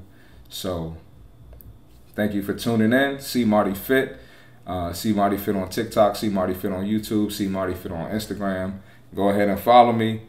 So 0.49 0.97
thank 2.15 2.34
you 2.34 2.43
for 2.43 2.53
tuning 2.53 2.93
in. 2.93 3.19
C. 3.19 3.43
Marty 3.43 3.73
Fit 3.73 4.19
uh, 4.67 4.93
C. 4.93 5.13
Marty 5.13 5.38
Fit 5.38 5.56
on 5.56 5.69
tiktok 5.69 6.15
C. 6.15 6.29
Marty 6.29 6.53
Fit 6.53 6.71
on 6.71 6.86
youtube 6.86 7.32
C. 7.32 7.47
Marty 7.47 7.73
Fit 7.73 7.91
on 7.91 8.12
instagram. 8.12 8.79
Go 9.15 9.29
ahead 9.29 9.47
and 9.47 9.60
follow 9.60 9.93
me. 9.93 10.21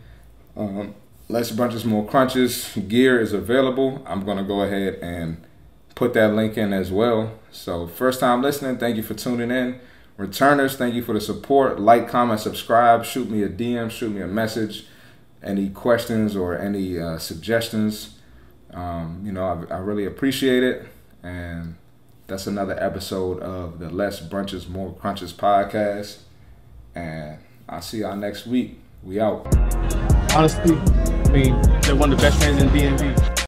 Um, 0.56 0.94
Less 1.28 1.50
Brunches, 1.50 1.84
More 1.84 2.06
Crunches 2.06 2.76
gear 2.88 3.20
is 3.20 3.32
available. 3.32 4.02
I'm 4.06 4.24
going 4.24 4.36
to 4.38 4.44
go 4.44 4.60
ahead 4.62 4.98
and 5.00 5.42
put 5.94 6.12
that 6.14 6.34
link 6.34 6.58
in 6.58 6.72
as 6.72 6.92
well. 6.92 7.32
So, 7.50 7.86
first 7.86 8.20
time 8.20 8.42
listening, 8.42 8.76
thank 8.78 8.96
you 8.96 9.02
for 9.02 9.14
tuning 9.14 9.50
in. 9.50 9.80
Returners, 10.16 10.76
thank 10.76 10.94
you 10.94 11.02
for 11.02 11.12
the 11.14 11.20
support. 11.20 11.80
Like, 11.80 12.08
comment, 12.08 12.40
subscribe, 12.40 13.04
shoot 13.04 13.28
me 13.30 13.42
a 13.42 13.48
DM, 13.48 13.90
shoot 13.90 14.10
me 14.10 14.20
a 14.20 14.26
message. 14.26 14.86
any 15.42 15.68
questions 15.68 16.36
or 16.36 16.58
any 16.58 16.98
uh, 16.98 17.18
suggestions. 17.18 18.18
Um, 18.72 19.22
you 19.24 19.32
know, 19.32 19.66
I, 19.70 19.74
I 19.74 19.78
really 19.78 20.06
appreciate 20.06 20.62
it. 20.62 20.86
And 21.22 21.76
that's 22.26 22.46
another 22.46 22.76
episode 22.82 23.40
of 23.40 23.78
the 23.78 23.90
Less 23.90 24.20
Brunches, 24.20 24.68
More 24.68 24.94
Crunches 24.94 25.32
podcast. 25.32 26.18
And 26.94 27.38
I'll 27.68 27.82
see 27.82 27.98
y'all 28.00 28.16
next 28.16 28.46
week. 28.46 28.80
We 29.02 29.20
out. 29.20 29.46
Honestly, 30.34 30.76
they're 31.34 31.96
one 31.96 32.12
of 32.12 32.18
the 32.18 32.22
best 32.22 32.38
fans 32.38 32.62
in 32.62 32.68
DMV. 32.68 33.23